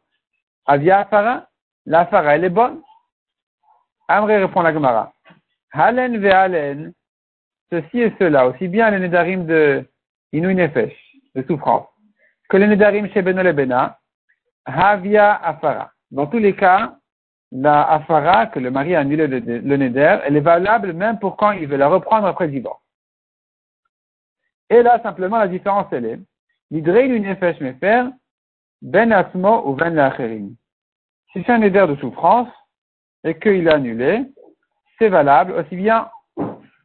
avia 0.66 1.00
afara, 1.00 1.48
la 1.86 2.02
afara 2.02 2.36
elle 2.36 2.46
est 2.46 2.50
bonne. 2.50 2.82
Amré 4.08 4.38
répond 4.38 4.62
la 4.62 4.74
Gemara. 4.74 5.12
Halen 5.72 6.18
ve 6.18 6.32
halen, 6.32 6.94
ceci 7.70 8.02
et 8.02 8.14
cela, 8.18 8.48
aussi 8.48 8.68
bien 8.68 8.90
les 8.90 9.00
nedarim 9.00 9.46
de 9.46 9.86
Inouï 10.34 10.56
Nefesh, 10.56 10.96
de 11.36 11.44
souffrance, 11.44 11.88
que 12.50 12.58
les 12.58 12.68
nedarim 12.68 13.08
chez 13.10 13.22
Benol 13.22 13.54
Bena, 13.54 14.00
havia 14.66 15.36
afara. 15.36 15.92
Dans 16.10 16.26
tous 16.26 16.40
les 16.40 16.56
cas, 16.56 16.96
la 17.52 17.84
afara 17.84 18.48
que 18.48 18.60
le 18.60 18.72
mari 18.72 18.96
a 18.96 19.02
annulé 19.02 19.28
le, 19.28 19.78
neder, 19.78 20.18
elle 20.26 20.38
est 20.38 20.42
valable 20.42 20.94
même 20.94 21.20
pour 21.20 21.38
quand 21.38 21.52
il 21.52 21.68
veut 21.68 21.78
la 21.78 21.88
reprendre 21.88 22.26
après 22.26 22.48
le 22.48 22.54
divorce. 22.54 22.82
Et 24.70 24.82
là, 24.82 25.02
simplement, 25.02 25.38
la 25.38 25.48
différence, 25.48 25.88
elle 25.92 26.06
est, 26.06 26.20
l'idrei 26.72 27.08
du 27.08 27.20
nefesh 27.20 27.60
mefer, 27.62 28.10
ben 28.82 29.12
asmo 29.12 29.70
ou 29.70 29.74
ben 29.74 29.94
l'acherim. 29.94 30.56
Si 31.32 31.44
c'est 31.44 31.52
un 31.52 31.60
neder 31.60 31.88
de 31.88 31.96
souffrance, 31.96 32.50
et 33.24 33.38
qu'il 33.40 33.68
a 33.70 33.76
annulé, 33.76 34.24
c'est 34.98 35.10
valable 35.10 35.54
aussi 35.54 35.76
bien 35.76 36.10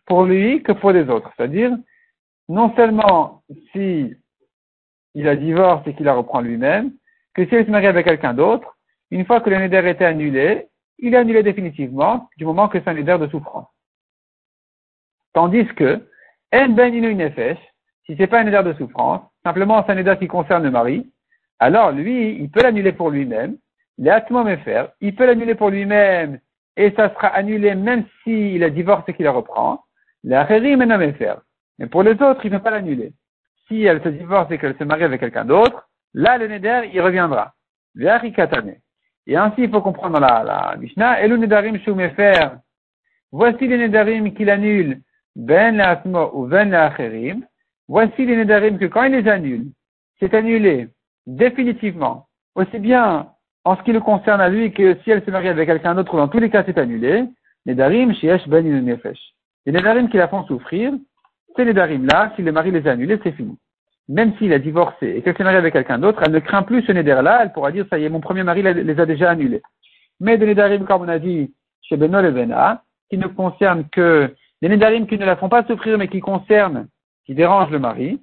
pour 0.07 0.25
lui 0.25 0.63
que 0.63 0.73
pour 0.73 0.91
les 0.93 1.09
autres. 1.09 1.31
C'est-à-dire, 1.37 1.77
non 2.49 2.75
seulement 2.75 3.43
si 3.73 4.15
il 5.15 5.29
a 5.29 5.37
divorce 5.37 5.87
et 5.87 5.95
qu'il 5.95 6.07
la 6.07 6.15
reprend 6.15 6.41
lui-même, 6.41 6.93
que 7.35 7.47
si 7.47 7.55
il 7.55 7.65
se 7.65 7.71
marie 7.71 7.87
avec 7.87 8.07
quelqu'un 8.07 8.35
d'autre, 8.35 8.77
une 9.11 9.25
fois 9.25 9.41
que 9.41 9.51
le 9.51 9.59
neder 9.59 9.89
était 9.89 10.05
annulé, 10.05 10.69
il 10.99 11.15
est 11.15 11.19
annulé 11.19 11.43
définitivement 11.43 12.29
du 12.37 12.45
moment 12.45 12.69
que 12.69 12.79
c'est 12.79 12.89
un 12.89 12.95
neder 12.95 13.19
de 13.19 13.29
souffrance. 13.29 13.69
Tandis 15.33 15.67
que, 15.75 16.07
en 16.53 16.69
ben 16.71 16.93
nefesh, 17.17 17.59
si 18.07 18.17
c'est 18.17 18.27
pas 18.27 18.41
un 18.41 18.45
neder 18.45 18.63
de 18.63 18.73
souffrance, 18.75 19.23
simplement 19.45 19.83
c'est 19.85 19.93
un 19.93 19.97
neder 19.97 20.17
qui 20.19 20.29
concerne 20.29 20.65
le 20.65 20.71
mari, 20.71 21.11
alors 21.59 21.93
lui, 21.93 22.37
il 22.41 22.51
peut 22.51 22.63
l'annuler 22.63 22.93
pour 22.93 23.11
lui-même, 23.11 23.57
me 23.99 24.57
faire, 24.57 24.89
il 25.01 25.15
peut 25.15 25.27
l'annuler 25.27 25.55
pour 25.55 25.71
lui-même, 25.71 26.41
et 26.77 26.93
ça 26.97 27.11
sera 27.11 27.29
annulé 27.29 27.75
même 27.75 28.05
s'il 28.23 28.65
a 28.65 28.71
divorcé 28.71 29.13
et 29.13 29.15
qu'il 29.15 29.25
la 29.25 29.33
reprend. 29.33 29.85
La 30.25 30.45
me 30.45 31.13
faire. 31.13 31.41
Mais 31.79 31.87
pour 31.87 32.03
les 32.03 32.13
autres, 32.13 32.45
il 32.45 32.53
ne 32.53 32.57
peut 32.57 32.63
pas 32.63 32.71
l'annuler. 32.71 33.13
Si 33.67 33.83
elle 33.83 34.03
se 34.03 34.09
divorce 34.09 34.51
et 34.51 34.59
qu'elle 34.59 34.77
se 34.77 34.85
marie 34.85 35.05
avec 35.05 35.21
quelqu'un 35.21 35.45
d'autre, 35.45 35.89
là, 36.15 36.39
le 36.39 36.47
neder, 36.47 36.91
il 36.93 37.01
reviendra. 37.01 37.55
Et 37.99 39.37
ainsi, 39.37 39.63
il 39.63 39.71
faut 39.71 39.81
comprendre 39.81 40.19
la, 40.21 40.43
la 40.45 40.77
Mishnah, 40.79 41.23
Elu 41.23 41.39
Nedarim 41.39 41.79
Shumefer, 41.81 42.57
voici 43.31 43.67
les 43.67 43.79
Nedarim 43.79 44.33
qu'il 44.33 44.51
annule, 44.51 45.01
Ben 45.37 45.81
Asmo 45.81 46.31
ou 46.35 46.47
Ben 46.47 46.73
Acherim, 46.73 47.45
voici 47.89 48.25
les 48.27 48.37
Nedarim 48.37 48.79
que 48.79 48.87
quand 48.87 49.05
il 49.05 49.13
les 49.13 49.29
annule, 49.29 49.67
c'est 50.21 50.35
annulé 50.35 50.89
définitivement, 51.27 52.27
aussi 52.55 52.79
bien 52.79 53.29
en 53.65 53.77
ce 53.77 53.83
qui 53.83 53.93
le 53.93 54.01
concerne 54.01 54.41
à 54.41 54.49
lui 54.49 54.73
que 54.73 54.97
si 55.03 55.11
elle 55.11 55.25
se 55.25 55.31
marie 55.31 55.49
avec 55.49 55.69
quelqu'un 55.69 55.95
d'autre, 55.95 56.17
dans 56.17 56.29
tous 56.29 56.41
les 56.41 56.51
cas 56.51 56.65
c'est 56.67 56.79
annulé, 56.79 57.25
Nedarim 57.67 58.15
Shiesh 58.15 58.49
Ben 58.49 58.67
Nefesh. 58.85 59.21
Les 59.67 59.73
Nedarim 59.73 60.09
qui 60.09 60.17
la 60.17 60.29
font 60.29 60.45
souffrir, 60.45 60.93
ces 61.57 61.65
Nedarim 61.65 62.07
là, 62.07 62.33
si 62.37 62.43
le 62.43 62.53
mari 62.53 62.71
les 62.71 62.87
a 62.89 62.93
annulés, 62.93 63.21
c'est 63.23 63.33
fini 63.33 63.57
même 64.09 64.35
s'il 64.37 64.53
a 64.53 64.59
divorcé 64.59 65.15
et 65.17 65.23
qu'elle 65.23 65.37
s'est 65.37 65.45
mariée 65.45 65.59
avec 65.59 65.73
quelqu'un 65.73 65.99
d'autre, 65.99 66.23
elle 66.25 66.33
ne 66.33 66.39
craint 66.39 66.63
plus 66.63 66.83
ce 66.83 66.93
néder-là, 66.93 67.41
elle 67.43 67.53
pourra 67.53 67.73
dire, 67.73 67.87
ça 67.89 67.99
y 67.99 68.05
est, 68.05 68.09
mon 68.09 68.21
premier 68.21 68.43
mari 68.43 68.63
les 68.63 69.01
a 69.01 69.07
déjà 69.07 69.31
annulés. 69.31 69.63
Mais 70.21 70.39
des 70.39 70.47
nédarim, 70.47 70.85
comme 70.85 71.03
on 71.03 71.09
a 71.09 71.19
dit 71.19 71.53
chez 71.83 71.97
Benol 71.97 72.27
et 72.27 72.31
Bena, 72.31 72.83
qui 73.11 73.19
ne 73.19 73.27
concernent 73.27 73.89
que 73.91 74.35
des 74.61 74.69
nédarim 74.69 75.07
qui 75.07 75.19
ne 75.19 75.25
la 75.25 75.37
font 75.37 75.49
pas 75.49 75.65
souffrir, 75.65 75.99
mais 75.99 76.09
qui 76.09 76.21
concernent, 76.21 76.89
qui 77.27 77.35
dérangent 77.35 77.71
le 77.71 77.79
mari, 77.79 78.21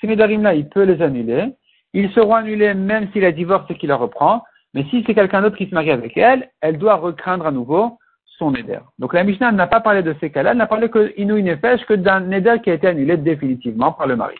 ces 0.00 0.06
nédarim-là, 0.06 0.54
il 0.54 0.68
peut 0.68 0.82
les 0.82 1.02
annuler. 1.02 1.52
Ils 1.94 2.10
seront 2.10 2.34
annulés 2.34 2.74
même 2.74 3.08
s'il 3.12 3.24
a 3.24 3.32
divorcé 3.32 3.72
et 3.72 3.76
qu'il 3.78 3.88
la 3.88 3.96
reprend. 3.96 4.42
Mais 4.74 4.84
si 4.90 5.02
c'est 5.06 5.14
quelqu'un 5.14 5.40
d'autre 5.40 5.56
qui 5.56 5.68
se 5.68 5.74
marie 5.74 5.90
avec 5.90 6.16
elle, 6.16 6.50
elle 6.60 6.76
doit 6.76 6.96
recraindre 6.96 7.46
à 7.46 7.50
nouveau 7.50 7.98
son 8.38 8.50
néder. 8.50 8.78
Donc 8.98 9.14
la 9.14 9.24
Mishnah 9.24 9.52
n'a 9.52 9.66
pas 9.66 9.80
parlé 9.80 10.02
de 10.02 10.14
ces 10.20 10.30
cas-là, 10.30 10.50
elle 10.50 10.58
n'a 10.58 10.66
parlé 10.66 10.90
que 10.90 11.14
Inou 11.16 11.40
Nefesh, 11.40 11.84
que 11.86 11.94
d'un 11.94 12.20
néder 12.20 12.56
qui 12.62 12.70
a 12.70 12.74
été 12.74 12.86
annulé 12.86 13.16
définitivement 13.16 13.92
par 13.92 14.06
le 14.06 14.16
mari. 14.16 14.36